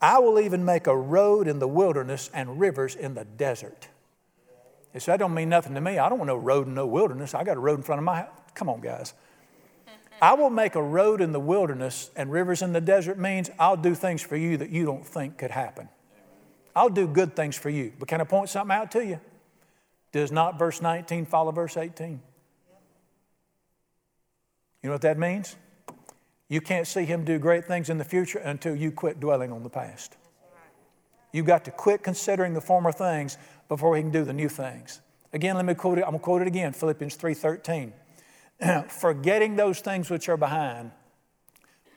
[0.00, 3.88] I will even make a road in the wilderness and rivers in the desert.
[4.92, 5.98] You say, that don't mean nothing to me.
[5.98, 7.34] I don't want no road in no wilderness.
[7.34, 8.41] I got a road in front of my house.
[8.54, 9.14] Come on, guys.
[10.20, 13.76] I will make a road in the wilderness and rivers in the desert means I'll
[13.76, 15.88] do things for you that you don't think could happen.
[16.76, 17.92] I'll do good things for you.
[17.98, 19.20] But can I point something out to you?
[20.12, 22.20] Does not verse 19 follow verse 18?
[24.82, 25.56] You know what that means?
[26.48, 29.62] You can't see Him do great things in the future until you quit dwelling on
[29.62, 30.16] the past.
[31.32, 33.38] You've got to quit considering the former things
[33.68, 35.00] before He can do the new things.
[35.32, 36.02] Again, let me quote it.
[36.02, 37.92] I'm going to quote it again Philippians 3:13.
[38.88, 40.90] Forgetting those things which are behind,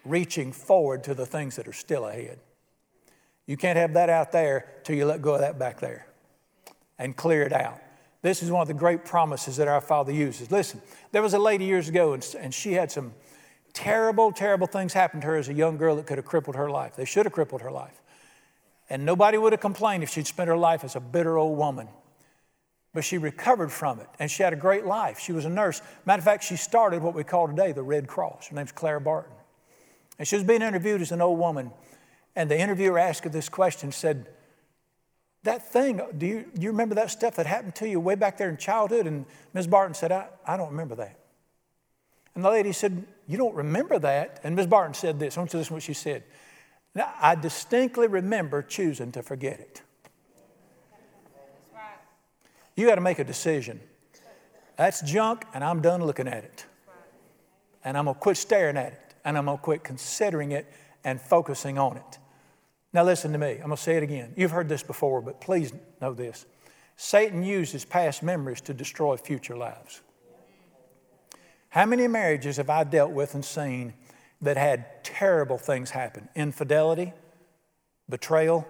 [0.04, 2.39] reaching forward to the things that are still ahead.
[3.45, 6.08] You can't have that out there till you let go of that back there
[6.97, 7.80] and clear it out.
[8.21, 10.51] This is one of the great promises that our Father uses.
[10.51, 13.13] Listen, there was a lady years ago, and, and she had some
[13.73, 16.69] terrible, terrible things happen to her as a young girl that could have crippled her
[16.71, 16.95] life.
[16.95, 18.01] They should have crippled her life.
[18.89, 21.88] And nobody would have complained if she'd spent her life as a bitter old woman.
[22.95, 25.19] But she recovered from it, and she had a great life.
[25.19, 25.81] She was a nurse.
[26.05, 28.47] Matter of fact, she started what we call today the Red Cross.
[28.47, 29.34] Her name's Clara Barton.
[30.17, 31.71] And she was being interviewed as an old woman.
[32.38, 34.27] And the interviewer asked her this question, said,
[35.43, 38.38] that thing, do you, do you remember that stuff that happened to you way back
[38.38, 39.08] there in childhood?
[39.08, 39.67] And Ms.
[39.67, 41.19] Barton said, I, I don't remember that.
[42.34, 44.39] And the lady said, You don't remember that?
[44.43, 44.67] And Ms.
[44.67, 45.38] Barton said this.
[45.38, 46.23] I want you to listen to what she said.
[46.95, 49.81] Now, I distinctly remember choosing to forget it.
[52.75, 53.79] You got to make a decision.
[54.77, 56.65] That's junk, and I'm done looking at it.
[57.83, 60.71] And I'm going to quit staring at it, and I'm going to quit considering it
[61.03, 62.19] and focusing on it.
[62.91, 63.51] Now, listen to me.
[63.51, 64.33] I'm going to say it again.
[64.35, 66.45] You've heard this before, but please know this
[66.97, 70.01] Satan uses past memories to destroy future lives.
[71.69, 73.93] How many marriages have I dealt with and seen
[74.41, 76.29] that had terrible things happen?
[76.33, 77.11] Infidelity,
[78.09, 78.65] betrayal,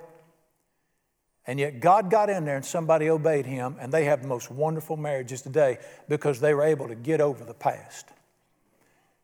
[1.47, 4.49] and yet God got in there and somebody obeyed him, and they have the most
[4.49, 5.77] wonderful marriages today
[6.09, 8.07] because they were able to get over the past.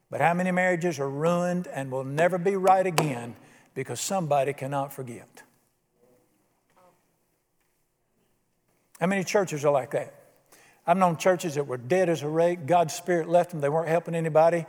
[0.09, 3.35] But how many marriages are ruined and will never be right again
[3.73, 5.43] because somebody cannot forget.
[8.99, 10.13] How many churches are like that?
[10.85, 12.65] I've known churches that were dead as a rake.
[12.65, 13.61] God's Spirit left them.
[13.61, 14.65] They weren't helping anybody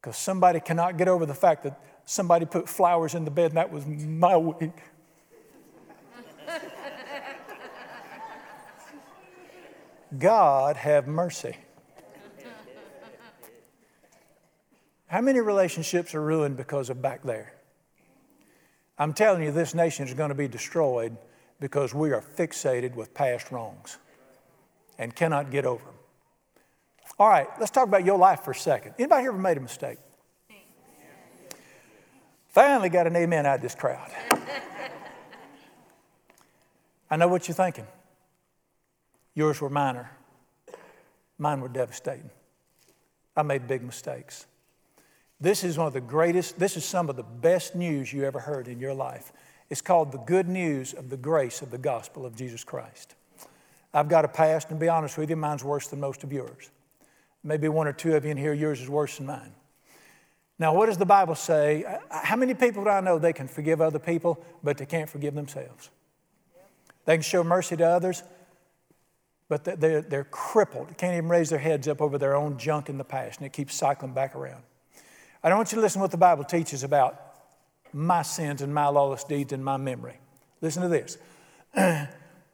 [0.00, 3.56] because somebody cannot get over the fact that somebody put flowers in the bed and
[3.56, 4.70] that was my week.
[10.18, 11.56] God have mercy.
[15.06, 17.54] How many relationships are ruined because of back there?
[18.98, 21.16] I'm telling you, this nation is going to be destroyed
[21.60, 23.98] because we are fixated with past wrongs
[24.98, 25.94] and cannot get over them.
[27.18, 28.94] All right, let's talk about your life for a second.
[28.98, 29.98] Anybody here ever made a mistake?
[32.48, 34.10] Finally got an amen out of this crowd.
[37.10, 37.86] I know what you're thinking.
[39.34, 40.10] Yours were minor,
[41.38, 42.30] mine were devastating.
[43.36, 44.46] I made big mistakes.
[45.40, 48.38] This is one of the greatest, this is some of the best news you ever
[48.38, 49.32] heard in your life.
[49.68, 53.14] It's called the good news of the grace of the gospel of Jesus Christ.
[53.92, 56.32] I've got a past, and to be honest with you, mine's worse than most of
[56.32, 56.70] yours.
[57.42, 59.52] Maybe one or two of you in here, yours is worse than mine.
[60.58, 61.84] Now, what does the Bible say?
[62.10, 65.34] How many people do I know they can forgive other people, but they can't forgive
[65.34, 65.90] themselves?
[67.04, 68.22] They can show mercy to others,
[69.62, 70.88] but they're, they're crippled.
[70.88, 73.46] They can't even raise their heads up over their own junk in the past, and
[73.46, 74.62] it keeps cycling back around.
[75.42, 77.20] I don't want you to listen to what the Bible teaches about
[77.92, 80.18] my sins and my lawless deeds and my memory.
[80.60, 81.18] Listen to this.
[81.74, 82.08] the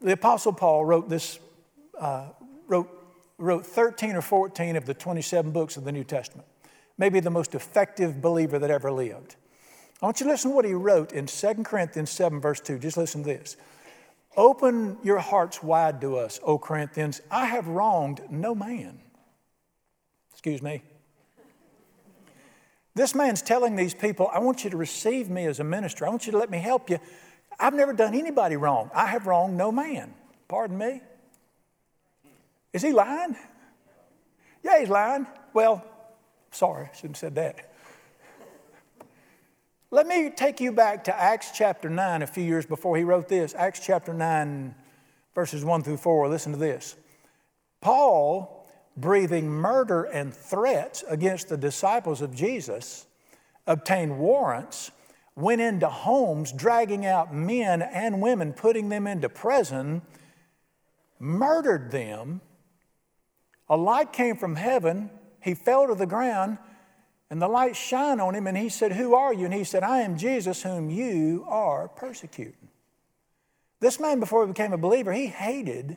[0.05, 1.39] Apostle Paul wrote this,
[1.99, 2.27] uh,
[2.67, 2.89] wrote,
[3.37, 6.47] wrote 13 or 14 of the 27 books of the New Testament
[7.01, 9.35] maybe the most effective believer that ever lived.
[10.01, 12.77] I want you to listen to what he wrote in 2 Corinthians 7, verse 2.
[12.77, 13.57] Just listen to this.
[14.37, 17.21] Open your hearts wide to us, O Corinthians.
[17.29, 18.99] I have wronged no man.
[20.31, 20.83] Excuse me.
[22.95, 26.05] This man's telling these people, I want you to receive me as a minister.
[26.05, 26.99] I want you to let me help you.
[27.59, 28.89] I've never done anybody wrong.
[28.93, 30.13] I have wronged no man.
[30.47, 31.01] Pardon me?
[32.73, 33.35] Is he lying?
[34.63, 35.27] Yeah, he's lying.
[35.53, 35.85] Well,
[36.51, 37.70] Sorry, shouldn't have said that.
[40.01, 43.27] Let me take you back to Acts chapter 9, a few years before he wrote
[43.27, 43.53] this.
[43.53, 44.73] Acts chapter 9,
[45.35, 46.27] verses 1 through 4.
[46.27, 46.95] Listen to this.
[47.81, 53.05] Paul, breathing murder and threats against the disciples of Jesus,
[53.67, 54.89] obtained warrants,
[55.35, 60.01] went into homes, dragging out men and women, putting them into prison,
[61.19, 62.41] murdered them.
[63.69, 65.11] A light came from heaven
[65.41, 66.59] he fell to the ground
[67.31, 69.45] and the light shined on him and he said, Who are you?
[69.45, 72.67] And he said, I am Jesus whom you are persecuting.
[73.79, 75.95] This man, before he became a believer, he hated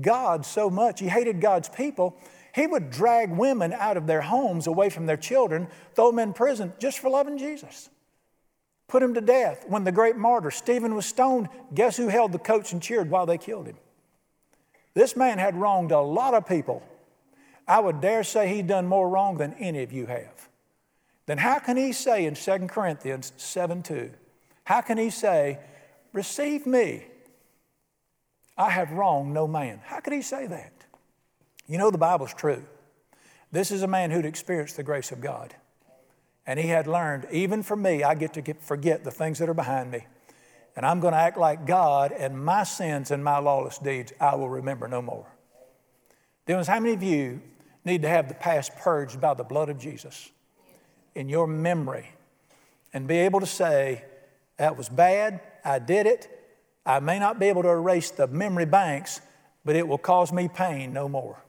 [0.00, 1.00] God so much.
[1.00, 2.16] He hated God's people.
[2.54, 6.32] He would drag women out of their homes away from their children, throw them in
[6.32, 7.90] prison just for loving Jesus.
[8.86, 9.64] Put him to death.
[9.66, 13.26] When the great martyr Stephen was stoned, guess who held the coats and cheered while
[13.26, 13.76] they killed him?
[14.94, 16.84] This man had wronged a lot of people
[17.66, 20.49] I would dare say he's done more wrong than any of you have.
[21.30, 24.10] Then how can he say in 2 Corinthians 7 2,
[24.64, 25.60] how can he say,
[26.12, 27.04] Receive me?
[28.58, 29.80] I have wronged no man.
[29.84, 30.72] How could he say that?
[31.68, 32.64] You know, the Bible's true.
[33.52, 35.54] This is a man who'd experienced the grace of God.
[36.48, 39.48] And he had learned, even for me, I get to get, forget the things that
[39.48, 40.08] are behind me.
[40.74, 44.34] And I'm going to act like God, and my sins and my lawless deeds I
[44.34, 45.28] will remember no more.
[46.48, 47.40] Dylan, how many of you
[47.84, 50.32] need to have the past purged by the blood of Jesus
[51.20, 52.10] in your memory
[52.92, 54.04] and be able to say,
[54.56, 56.28] that was bad, I did it.
[56.84, 59.20] I may not be able to erase the memory banks,
[59.64, 61.42] but it will cause me pain no more.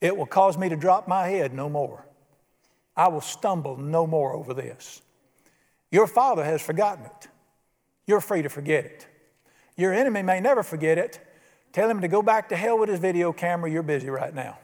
[0.00, 2.06] It will cause me to drop my head no more.
[2.96, 5.02] I will stumble no more over this.
[5.90, 7.28] Your father has forgotten it.
[8.06, 9.06] You're free to forget it.
[9.76, 11.20] Your enemy may never forget it.
[11.72, 13.70] Tell him to go back to hell with his video camera.
[13.70, 14.58] You're busy right now.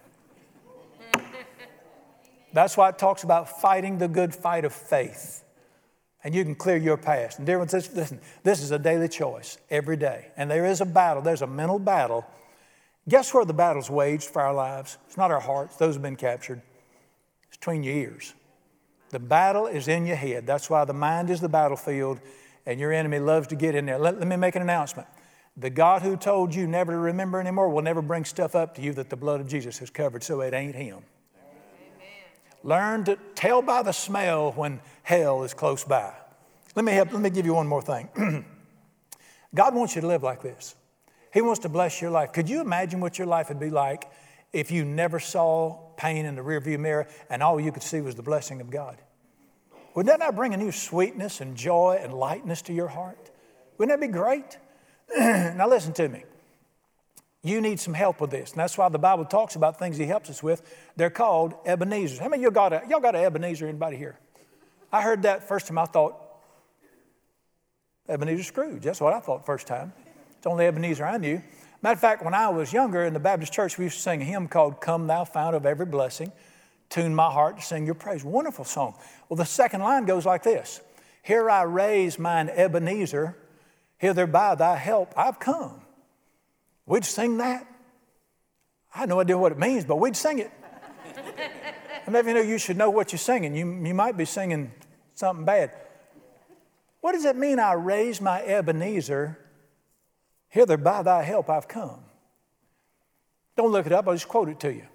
[2.53, 5.45] That's why it talks about fighting the good fight of faith.
[6.25, 7.39] And you can clear your past.
[7.39, 10.29] And dear ones, listen, this is a daily choice every day.
[10.37, 12.25] And there is a battle, there's a mental battle.
[13.09, 14.99] Guess where the battle's waged for our lives?
[15.07, 16.63] It's not our hearts, those have been captured.
[17.49, 18.35] It's between your ears.
[19.11, 20.47] The battle is in your head.
[20.47, 22.21] That's why the mind is the battlefield,
[22.65, 23.99] and your enemy loves to get in there.
[23.99, 25.09] Let, let me make an announcement.
[25.57, 28.81] The God who told you never to remember anymore will never bring stuff up to
[28.83, 31.03] you that the blood of Jesus has covered, so it ain't Him.
[32.65, 36.13] Learn to tell by the smell when hell is close by.
[36.75, 38.09] Let me, help, let me give you one more thing.
[39.55, 40.75] God wants you to live like this.
[41.33, 42.33] He wants to bless your life.
[42.33, 44.11] Could you imagine what your life would be like
[44.53, 48.15] if you never saw pain in the rearview mirror and all you could see was
[48.15, 48.99] the blessing of God?
[49.95, 53.31] Would that not bring a new sweetness and joy and lightness to your heart?
[53.77, 54.59] Wouldn't that be great?
[55.19, 56.25] now, listen to me.
[57.45, 58.53] You need some help with this.
[58.53, 60.63] And that's why the Bible talks about things He helps us with.
[60.97, 62.19] They're called Ebenezer's.
[62.19, 63.67] How many of you got a, y'all got an Ebenezer?
[63.67, 64.19] Anybody here?
[64.93, 66.17] I heard that first time I thought,
[68.09, 68.83] Ebenezer Scrooge.
[68.83, 69.93] That's what I thought first time.
[70.37, 71.43] It's only Ebenezer I knew.
[71.83, 74.23] Matter of fact, when I was younger in the Baptist church, we used to sing
[74.23, 76.31] a hymn called Come Thou Fount of Every Blessing.
[76.91, 78.23] Tune my heart to sing your praise.
[78.23, 78.95] Wonderful song.
[79.29, 80.81] Well, the second line goes like this
[81.23, 83.37] Here I raise mine Ebenezer,
[83.99, 85.82] hither by thy help I've come.
[86.87, 87.67] We'd sing that.
[88.95, 90.51] I had no idea what it means, but we'd sing it.
[92.05, 93.55] and maybe you know you should know what you're singing.
[93.55, 94.73] You, you might be singing
[95.15, 95.73] something bad.
[97.01, 99.39] What does it mean, I raise my Ebenezer
[100.49, 102.01] Hither by thy help I've come.
[103.57, 104.87] Don't look it up, I'll just quote it to you.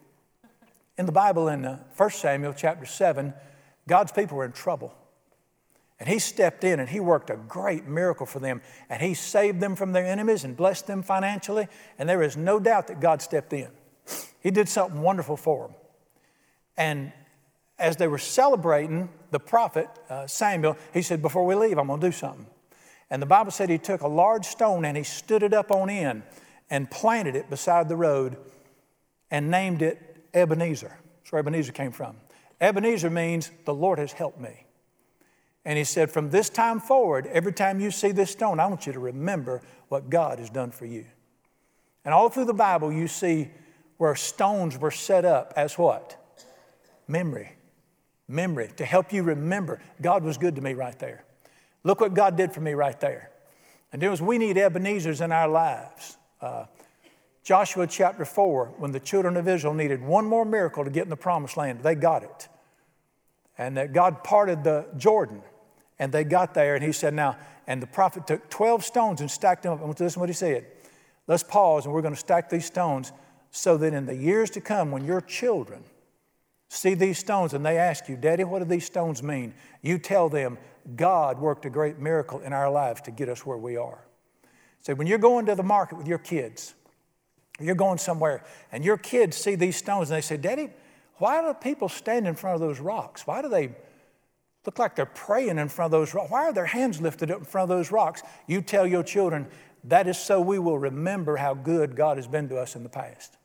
[1.00, 3.34] In the Bible, in uh, 1 Samuel chapter 7,
[3.88, 4.94] God's people were in trouble.
[6.00, 8.62] And he stepped in and he worked a great miracle for them.
[8.90, 11.68] And he saved them from their enemies and blessed them financially.
[11.98, 13.70] And there is no doubt that God stepped in.
[14.40, 15.76] He did something wonderful for them.
[16.78, 17.12] And
[17.80, 22.00] as they were celebrating the prophet uh, Samuel, he said, Before we leave, I'm going
[22.00, 22.46] to do something.
[23.10, 25.90] And the Bible said he took a large stone and he stood it up on
[25.90, 26.24] end
[26.70, 28.38] and planted it beside the road
[29.32, 30.96] and named it Ebenezer.
[31.20, 32.18] That's where Ebenezer came from.
[32.60, 34.67] Ebenezer means the Lord has helped me.
[35.68, 38.88] And he said, From this time forward, every time you see this stone, I want
[38.88, 41.06] you to remember what God has done for you.
[42.06, 43.52] And all through the Bible, you see
[43.98, 46.16] where stones were set up as what?
[47.06, 47.52] Memory.
[48.30, 51.26] Memory, to help you remember God was good to me right there.
[51.84, 53.30] Look what God did for me right there.
[53.92, 56.18] And it was we need Ebenezer's in our lives.
[56.40, 56.68] Uh,
[57.44, 61.10] Joshua chapter 4, when the children of Israel needed one more miracle to get in
[61.10, 62.48] the promised land, they got it.
[63.58, 65.42] And that God parted the Jordan,
[66.00, 69.30] and they got there, and he said, Now, and the prophet took 12 stones and
[69.30, 69.82] stacked them up.
[69.82, 70.66] And listen to what he said.
[71.28, 73.12] Let's pause, and we're going to stack these stones
[73.52, 75.84] so that in the years to come, when your children
[76.70, 79.54] see these stones and they ask you, Daddy, what do these stones mean?
[79.82, 80.58] You tell them,
[80.96, 84.00] God worked a great miracle in our lives to get us where we are.
[84.82, 86.74] So when you're going to the market with your kids,
[87.60, 90.70] you're going somewhere, and your kids see these stones and they say, Daddy,
[91.16, 93.26] why do people stand in front of those rocks?
[93.26, 93.72] Why do they
[94.68, 96.30] look like they're praying in front of those rocks?
[96.30, 98.22] Why are their hands lifted up in front of those rocks?
[98.48, 99.48] You tell your children,
[99.86, 102.90] that is so we will remember how good God has been to us in the
[102.90, 103.38] past.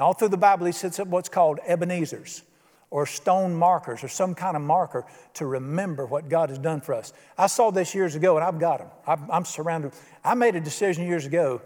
[0.00, 2.42] all through the Bible, he sets up what's called Ebenezer's
[2.90, 6.94] or stone markers or some kind of marker to remember what God has done for
[6.94, 7.12] us.
[7.38, 8.88] I saw this years ago and I've got them.
[9.06, 9.92] I'm, I'm surrounded.
[10.24, 11.62] I made a decision years ago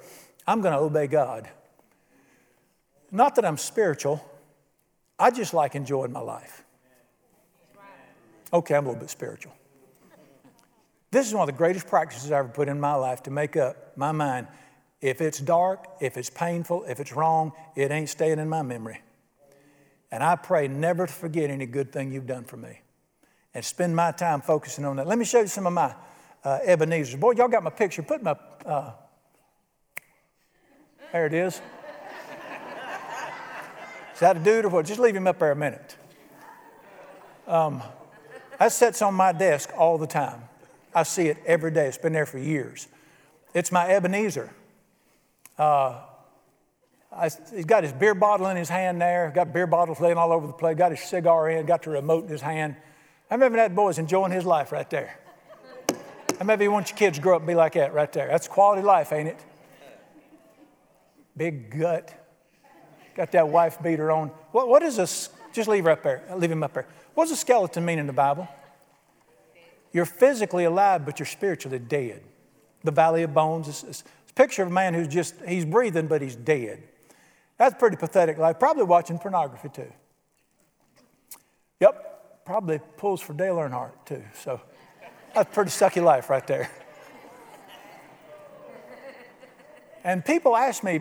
[0.47, 1.49] I'm going to obey God.
[3.11, 4.23] Not that I'm spiritual,
[5.19, 6.64] I just like enjoying my life.
[8.55, 9.53] Okay, I'm a little bit spiritual.
[11.11, 13.57] This is one of the greatest practices I ever put in my life to make
[13.57, 14.47] up my mind.
[15.01, 19.01] If it's dark, if it's painful, if it's wrong, it ain't staying in my memory.
[20.13, 22.81] And I pray never to forget any good thing you've done for me
[23.55, 25.09] and spend my time focusing on that.
[25.09, 25.93] Let me show you some of my
[26.45, 27.19] uh, Ebenezer's.
[27.19, 28.03] Boy, y'all got my picture.
[28.03, 28.93] Put my, uh,
[31.13, 31.61] there it is.
[34.15, 34.87] Is that a dude or what?
[34.87, 35.97] Just leave him up there a minute.
[37.49, 37.83] Um,
[38.59, 40.43] that sits on my desk all the time.
[40.95, 41.87] I see it every day.
[41.87, 42.89] It's been there for years.
[43.53, 44.51] It's my Ebenezer.
[45.59, 46.01] Uh,
[47.13, 50.33] I, he's got his beer bottle in his hand there, got beer bottles laying all
[50.33, 52.75] over the place, got his cigar in, got the remote in his hand.
[53.31, 55.19] I remember that boy's enjoying his life right there.
[56.41, 58.27] I maybe you want your kids to grow up and be like that right there.
[58.27, 59.39] That's quality life, ain't it?
[61.37, 62.13] Big gut.
[63.15, 64.29] Got that wife beater on.
[64.51, 65.31] What, what is this?
[65.53, 66.23] Just leave her up there.
[66.37, 66.87] Leave him up there.
[67.15, 68.49] What does a skeleton mean in the Bible?
[69.93, 72.23] You're physically alive, but you're spiritually dead.
[72.83, 76.09] The valley of bones is, is a picture of a man who's just, he's breathing,
[76.09, 76.83] but he's dead.
[77.57, 78.59] That's pretty pathetic life.
[78.59, 79.93] Probably watching pornography too.
[81.81, 84.25] Yep, probably pulls for Dale Earnhardt too.
[84.35, 84.61] So
[85.35, 86.69] that's pretty sucky life right there.
[90.03, 91.01] And people ask me,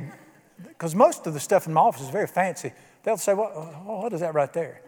[0.62, 2.72] because most of the stuff in my office is very fancy,
[3.04, 3.50] they'll say, well,
[3.86, 4.82] What is that right there?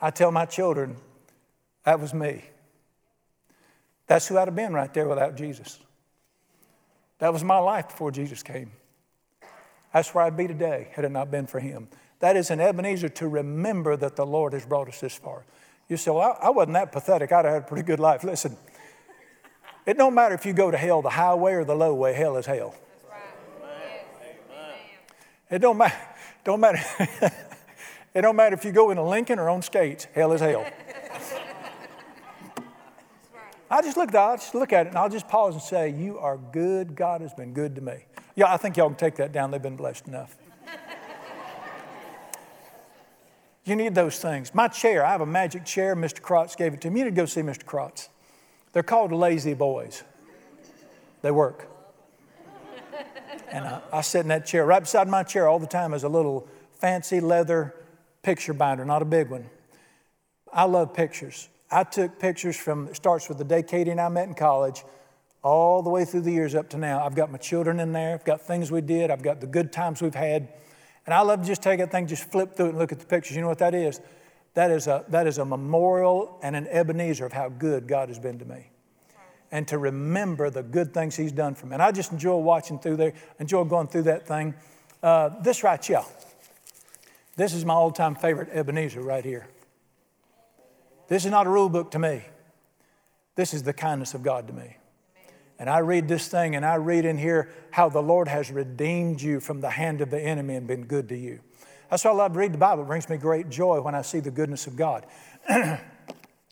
[0.00, 0.96] I tell my children,
[1.84, 2.44] That was me.
[4.06, 5.78] That's who I'd have been right there without Jesus.
[7.18, 8.72] That was my life before Jesus came.
[9.92, 11.88] That's where I'd be today had it not been for him.
[12.20, 15.44] That is an Ebenezer to remember that the Lord has brought us this far.
[15.88, 17.32] You say, well, I wasn't that pathetic.
[17.32, 18.24] I'd have had a pretty good life.
[18.24, 18.56] Listen,
[19.86, 22.36] it don't matter if you go to hell the highway or the low way, hell
[22.36, 22.74] is hell.
[25.50, 25.96] It don't matter.
[26.44, 27.34] Don't matter.
[28.14, 30.06] it don't matter if you go in a Lincoln or on skates.
[30.14, 30.66] Hell is hell.
[33.70, 36.18] I just look, I just look at it and I'll just pause and say, "You
[36.18, 36.96] are good.
[36.96, 38.04] God has been good to me."
[38.34, 39.50] Yeah, I think y'all can take that down.
[39.50, 40.36] They've been blessed enough.
[43.64, 44.54] you need those things.
[44.54, 45.94] My chair, I have a magic chair.
[45.94, 46.20] Mr.
[46.20, 47.00] Krotz gave it to me.
[47.00, 47.64] You need to go see Mr.
[47.64, 48.08] Krotz.
[48.72, 50.02] They're called La-Z-Boys.
[51.22, 51.68] They work.
[53.50, 54.64] And I, I sit in that chair.
[54.64, 57.74] Right beside my chair all the time is a little fancy leather
[58.22, 59.48] picture binder, not a big one.
[60.52, 61.48] I love pictures.
[61.70, 64.84] I took pictures from, it starts with the day Katie and I met in college,
[65.42, 67.04] all the way through the years up to now.
[67.04, 69.72] I've got my children in there, I've got things we did, I've got the good
[69.72, 70.48] times we've had.
[71.06, 72.98] And I love to just take that thing, just flip through it and look at
[72.98, 73.34] the pictures.
[73.34, 74.00] You know what that is?
[74.54, 78.18] That is a, that is a memorial and an Ebenezer of how good God has
[78.18, 78.70] been to me.
[79.50, 81.74] And to remember the good things He's done for me.
[81.74, 84.54] And I just enjoy watching through there, enjoy going through that thing.
[85.02, 86.02] Uh, this right here,
[87.38, 89.46] this is my all time favorite Ebenezer right here.
[91.06, 92.22] This is not a rule book to me.
[93.36, 94.76] This is the kindness of God to me.
[95.56, 99.22] And I read this thing and I read in here how the Lord has redeemed
[99.22, 101.38] you from the hand of the enemy and been good to you.
[101.88, 102.82] That's why I love to read the Bible.
[102.82, 105.06] It brings me great joy when I see the goodness of God.
[105.48, 105.80] I,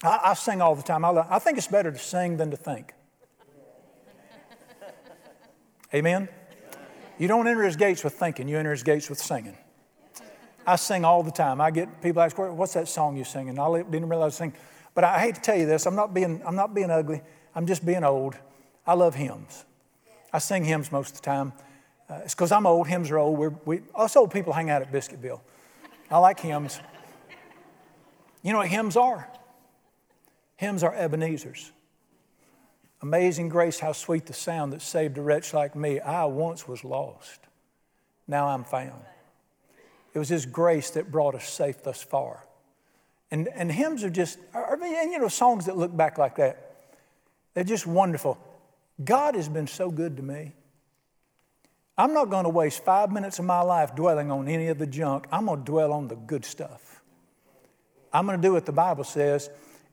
[0.02, 1.04] I, sing all the time.
[1.04, 2.92] I, I think it's better to sing than to think.
[5.92, 6.28] Amen?
[7.18, 9.56] You don't enter his gates with thinking, you enter his gates with singing.
[10.66, 11.60] I sing all the time.
[11.60, 13.48] I get people ask, What's that song you sing?
[13.48, 14.54] And I didn't realize I sing.
[14.94, 17.20] But I hate to tell you this, I'm not being, I'm not being ugly,
[17.54, 18.36] I'm just being old.
[18.86, 19.64] I love hymns.
[20.32, 21.52] I sing hymns most of the time.
[22.08, 23.38] Uh, it's because I'm old, hymns are old.
[23.38, 25.40] We're, we, us old people hang out at Biscuitville.
[26.10, 26.80] I like hymns.
[28.42, 29.28] You know what hymns are?
[30.56, 31.72] Hymns are Ebenezer's.
[33.02, 36.00] Amazing grace, how sweet the sound that saved a wretch like me.
[36.00, 37.40] I once was lost,
[38.26, 39.02] now I'm found.
[40.16, 42.42] It was His grace that brought us safe thus far.
[43.30, 46.36] And, and hymns are just, I mean, and you know, songs that look back like
[46.36, 46.86] that,
[47.52, 48.38] they're just wonderful.
[49.04, 50.54] God has been so good to me.
[51.98, 54.86] I'm not going to waste five minutes of my life dwelling on any of the
[54.86, 55.26] junk.
[55.30, 57.02] I'm going to dwell on the good stuff.
[58.10, 59.50] I'm going to do what the Bible says,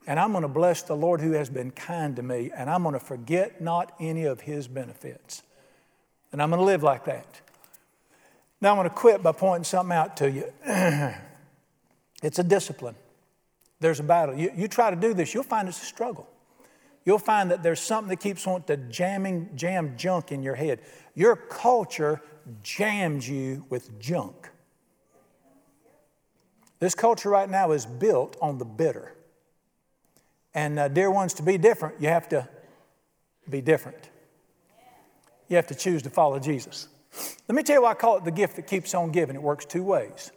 [0.08, 2.84] and I'm going to bless the Lord who has been kind to me, and I'm
[2.84, 5.44] going to forget not any of his benefits.
[6.32, 7.42] And I'm going to live like that.
[8.64, 10.46] Now, I'm going to quit by pointing something out to you.
[12.24, 12.96] it's a discipline,
[13.80, 14.34] there's a battle.
[14.34, 16.28] You, you try to do this, you'll find it's a struggle
[17.06, 20.80] you'll find that there's something that keeps wanting to jamming, jam junk in your head.
[21.16, 22.22] Your culture
[22.62, 24.50] jams you with junk.
[26.80, 29.16] This culture right now is built on the bitter.
[30.54, 32.48] And, uh, dear ones, to be different, you have to
[33.50, 34.10] be different.
[35.48, 36.88] You have to choose to follow Jesus.
[37.48, 39.36] Let me tell you why I call it the gift that keeps on giving.
[39.36, 40.32] It works two ways.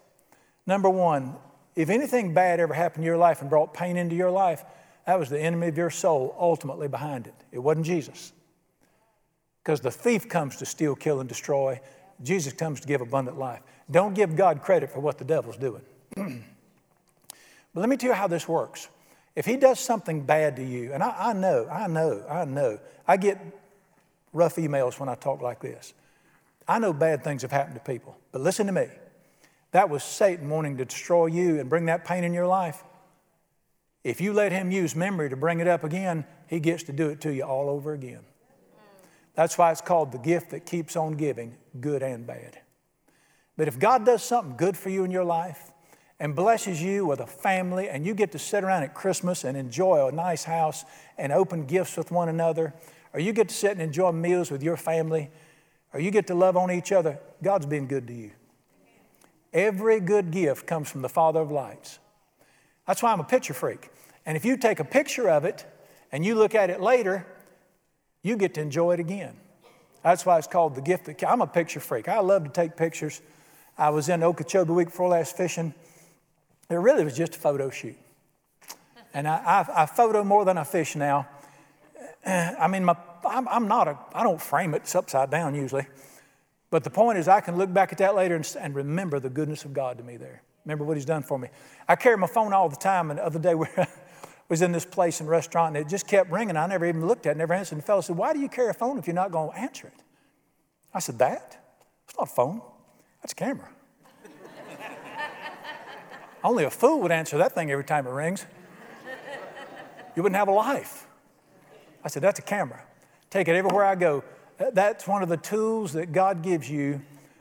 [0.66, 1.36] Number one,
[1.74, 4.64] if anything bad ever happened in your life and brought pain into your life,
[5.06, 7.34] that was the enemy of your soul ultimately behind it.
[7.52, 8.32] It wasn't Jesus.
[9.62, 11.80] Because the thief comes to steal, kill, and destroy.
[12.22, 13.60] Jesus comes to give abundant life.
[13.90, 15.82] Don't give God credit for what the devil's doing.
[16.16, 16.30] but
[17.74, 18.88] let me tell you how this works.
[19.36, 22.78] If he does something bad to you, and I, I know, I know, I know,
[23.06, 23.38] I get
[24.32, 25.92] rough emails when I talk like this.
[26.68, 28.88] I know bad things have happened to people, but listen to me.
[29.72, 32.82] That was Satan wanting to destroy you and bring that pain in your life.
[34.04, 37.08] If you let him use memory to bring it up again, he gets to do
[37.08, 38.24] it to you all over again.
[39.34, 42.60] That's why it's called the gift that keeps on giving, good and bad.
[43.56, 45.72] But if God does something good for you in your life
[46.18, 49.56] and blesses you with a family, and you get to sit around at Christmas and
[49.56, 50.84] enjoy a nice house
[51.18, 52.72] and open gifts with one another,
[53.12, 55.30] or you get to sit and enjoy meals with your family,
[55.96, 58.32] or you get to love on each other, God's been good to you.
[59.54, 61.98] Every good gift comes from the Father of lights.
[62.86, 63.88] That's why I'm a picture freak.
[64.26, 65.64] And if you take a picture of it
[66.12, 67.26] and you look at it later,
[68.22, 69.38] you get to enjoy it again.
[70.02, 72.08] That's why it's called the gift that I'm a picture freak.
[72.08, 73.22] I love to take pictures.
[73.78, 75.72] I was in Okeechobee the week before last fishing.
[76.68, 77.96] It really was just a photo shoot.
[79.14, 81.26] And I, I, I photo more than I fish now.
[82.26, 82.96] I mean, my,
[83.30, 85.86] I'm, I'm, not a, I don't frame it, it's upside down usually.
[86.70, 89.30] But the point is, I can look back at that later and, and remember the
[89.30, 90.42] goodness of God to me there.
[90.64, 91.48] Remember what He's done for me.
[91.88, 93.66] I carry my phone all the time, and the other day we
[94.48, 96.56] was in this place and restaurant and it just kept ringing.
[96.56, 97.76] I never even looked at it, never answered.
[97.76, 99.58] And the fellow said, Why do you carry a phone if you're not going to
[99.58, 100.02] answer it?
[100.94, 101.58] I said, That?
[102.08, 102.62] It's not a phone,
[103.22, 103.68] that's a camera.
[106.44, 108.46] Only a fool would answer that thing every time it rings.
[110.14, 111.06] You wouldn't have a life.
[112.04, 112.82] I said, That's a camera.
[113.30, 114.24] Take it everywhere I go.
[114.58, 117.00] Uh, that's one of the tools that God gives you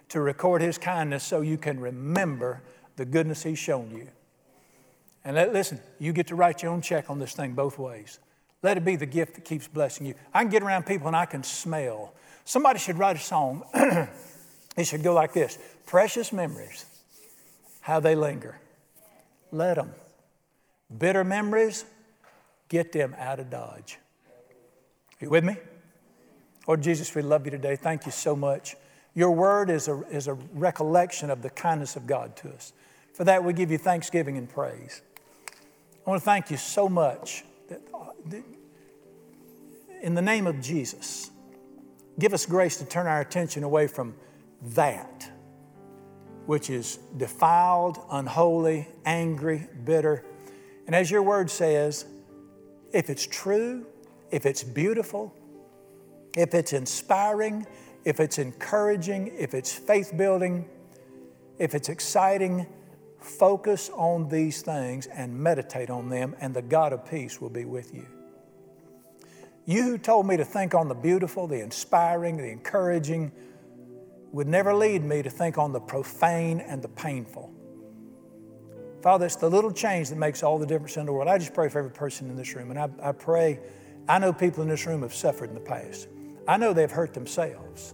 [0.10, 2.62] to record His kindness so you can remember
[2.96, 4.08] the goodness He's shown you.
[5.24, 8.20] And let, listen, you get to write your own check on this thing both ways.
[8.62, 10.16] Let it be the gift that keeps blessing you.
[10.34, 12.14] I can get around people and I can smell.
[12.46, 13.64] Somebody should write a song.
[14.78, 16.86] it should go like this Precious memories,
[17.82, 18.60] how they linger.
[19.52, 19.94] Let them.
[20.96, 21.86] Bitter memories,
[22.70, 24.00] get them out of Dodge.
[25.20, 25.58] You with me?
[26.68, 27.76] Lord Jesus, we love you today.
[27.76, 28.76] Thank you so much.
[29.14, 32.74] Your word is a, is a recollection of the kindness of God to us.
[33.14, 35.02] For that, we give you thanksgiving and praise.
[36.06, 38.44] I want to thank you so much that, uh, that
[40.02, 41.32] in the name of Jesus,
[42.20, 44.16] give us grace to turn our attention away from
[44.62, 45.32] that
[46.46, 50.24] which is defiled, unholy, angry, bitter.
[50.86, 52.06] And as your word says,
[52.94, 53.86] if it's true,
[54.32, 55.34] if it's beautiful,
[56.36, 57.66] if it's inspiring,
[58.04, 60.68] if it's encouraging, if it's faith building,
[61.58, 62.68] if it's exciting,
[63.20, 67.66] focus on these things and meditate on them, and the God of peace will be
[67.66, 68.06] with you.
[69.66, 73.32] You who told me to think on the beautiful, the inspiring, the encouraging,
[74.32, 77.52] would never lead me to think on the profane and the painful.
[79.02, 81.28] Father, it's the little change that makes all the difference in the world.
[81.28, 83.60] I just pray for every person in this room, and I, I pray,
[84.08, 86.08] I know people in this room have suffered in the past.
[86.48, 87.94] I know they've hurt themselves.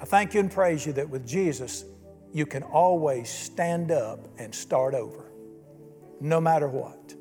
[0.00, 1.84] I thank you and praise you that with Jesus,
[2.32, 5.30] you can always stand up and start over,
[6.20, 7.14] no matter what.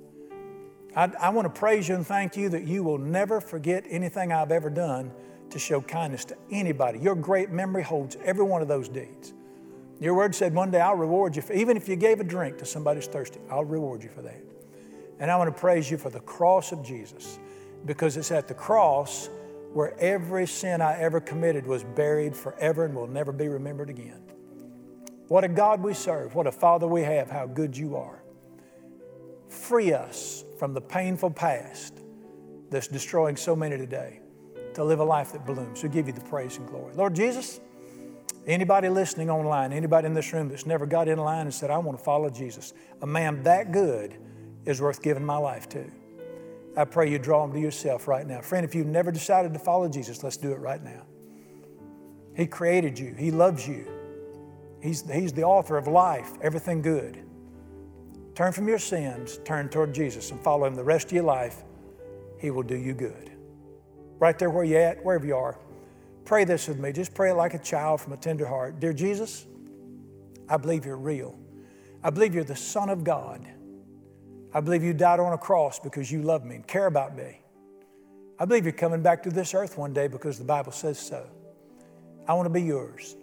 [0.96, 4.32] I, I want to praise you and thank you that you will never forget anything
[4.32, 5.12] I've ever done
[5.50, 7.00] to show kindness to anybody.
[7.00, 9.34] Your great memory holds every one of those deeds.
[10.00, 11.42] Your word said, One day I'll reward you.
[11.42, 14.22] For, even if you gave a drink to somebody who's thirsty, I'll reward you for
[14.22, 14.42] that.
[15.20, 17.40] And I want to praise you for the cross of Jesus
[17.86, 19.30] because it's at the cross
[19.74, 24.24] where every sin I ever committed was buried forever and will never be remembered again.
[25.28, 26.34] What a God we serve.
[26.34, 27.30] What a Father we have.
[27.30, 28.24] How good you are.
[29.47, 31.99] Free us from the painful past
[32.72, 34.22] that's destroying so many today
[34.74, 35.84] to live a life that blooms.
[35.84, 36.93] We give you the praise and glory.
[36.95, 37.59] Lord Jesus,
[38.47, 41.78] anybody listening online, anybody in this room that's never got in line and said, I
[41.78, 44.17] want to follow Jesus, a man that good
[44.65, 45.91] is worth giving my life to.
[46.80, 48.42] I pray you draw them to yourself right now.
[48.42, 51.06] Friend, if you've never decided to follow Jesus, let's do it right now.
[52.36, 53.86] He created you, He loves you.
[54.82, 57.20] He's, he's the author of life, everything good.
[58.34, 61.64] Turn from your sins, turn toward Jesus, and follow Him the rest of your life.
[62.40, 63.30] He will do you good
[64.20, 65.58] right there where you're at, wherever you are,
[66.26, 66.92] pray this with me.
[66.92, 68.80] Just pray it like a child from a tender heart.
[68.80, 69.48] Dear Jesus,
[70.48, 71.38] I believe you're real.
[72.04, 73.48] I believe you're the Son of God.
[74.54, 77.41] I believe you died on a cross because you love me and care about me.
[78.39, 81.28] I believe you're coming back to this earth one day because the Bible says so.
[82.28, 83.16] I want to be yours.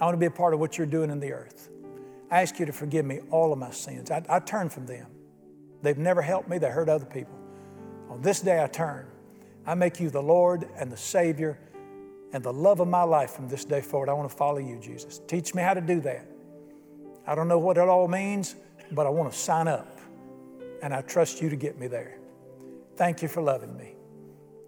[0.00, 1.68] I want to be a part of what you're doing in the earth.
[2.30, 4.10] I ask you to forgive me all of my sins.
[4.10, 5.06] I, I turn from them.
[5.82, 7.38] They've never helped me, they hurt other people.
[8.08, 9.06] On this day, I turn.
[9.66, 11.58] I make you the Lord and the Savior
[12.32, 14.08] and the love of my life from this day forward.
[14.08, 15.20] I want to follow you, Jesus.
[15.26, 16.26] Teach me how to do that.
[17.26, 18.54] I don't know what it all means,
[18.92, 19.95] but I want to sign up
[20.82, 22.18] and I trust you to get me there.
[22.96, 23.94] Thank you for loving me.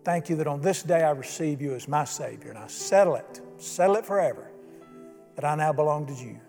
[0.05, 3.17] Thank you that on this day I receive you as my Savior and I settle
[3.17, 4.51] it, settle it forever,
[5.35, 6.41] that I now belong to you.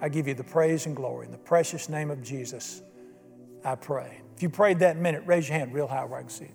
[0.00, 1.26] I give you the praise and glory.
[1.26, 2.82] In the precious name of Jesus,
[3.64, 4.20] I pray.
[4.36, 6.54] If you prayed that minute, raise your hand real high where I can see it.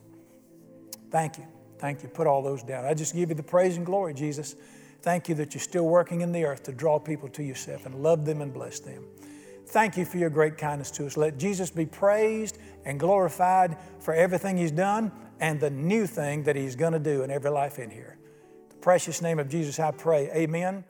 [1.10, 1.46] Thank you.
[1.80, 2.10] Thank you.
[2.10, 2.86] Put all those down.
[2.86, 4.56] I just give you the praise and glory, Jesus.
[5.02, 7.96] Thank you that you're still working in the earth to draw people to yourself and
[8.04, 9.04] love them and bless them.
[9.68, 11.16] Thank you for your great kindness to us.
[11.18, 16.56] Let Jesus be praised and glorified for everything He's done and the new thing that
[16.56, 18.18] He's going to do in every life in here.
[18.70, 20.30] The precious name of Jesus, I pray.
[20.32, 20.84] Amen.